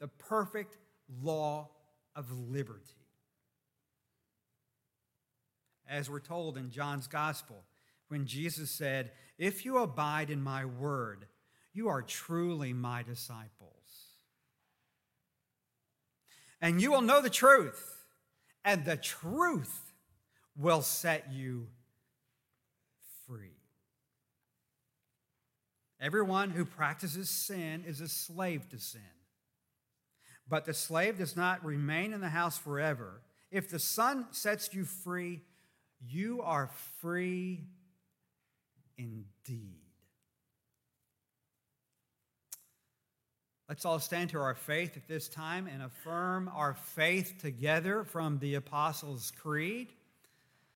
the 0.00 0.08
perfect 0.08 0.78
law 1.22 1.68
of 2.16 2.32
liberty 2.32 2.98
as 5.86 6.08
we're 6.08 6.20
told 6.20 6.56
in 6.56 6.70
John's 6.70 7.06
gospel, 7.06 7.64
when 8.08 8.24
Jesus 8.24 8.70
said, 8.70 9.10
If 9.36 9.66
you 9.66 9.76
abide 9.76 10.30
in 10.30 10.42
my 10.42 10.64
word, 10.64 11.26
you 11.78 11.88
are 11.88 12.02
truly 12.02 12.72
my 12.72 13.04
disciples. 13.04 13.46
And 16.60 16.82
you 16.82 16.90
will 16.90 17.02
know 17.02 17.22
the 17.22 17.30
truth, 17.30 18.04
and 18.64 18.84
the 18.84 18.96
truth 18.96 19.92
will 20.56 20.82
set 20.82 21.32
you 21.32 21.68
free. 23.28 23.60
Everyone 26.00 26.50
who 26.50 26.64
practices 26.64 27.30
sin 27.30 27.84
is 27.86 28.00
a 28.00 28.08
slave 28.08 28.68
to 28.70 28.78
sin. 28.80 29.00
But 30.48 30.64
the 30.64 30.74
slave 30.74 31.18
does 31.18 31.36
not 31.36 31.64
remain 31.64 32.12
in 32.12 32.20
the 32.20 32.28
house 32.28 32.58
forever. 32.58 33.22
If 33.52 33.70
the 33.70 33.78
Son 33.78 34.26
sets 34.32 34.74
you 34.74 34.84
free, 34.84 35.42
you 36.04 36.42
are 36.42 36.70
free 37.00 37.66
indeed. 38.96 39.87
Let's 43.68 43.84
all 43.84 43.98
stand 43.98 44.30
to 44.30 44.38
our 44.38 44.54
faith 44.54 44.96
at 44.96 45.06
this 45.08 45.28
time 45.28 45.66
and 45.66 45.82
affirm 45.82 46.50
our 46.54 46.72
faith 46.72 47.34
together 47.38 48.02
from 48.02 48.38
the 48.38 48.54
Apostles' 48.54 49.30
Creed. 49.42 49.92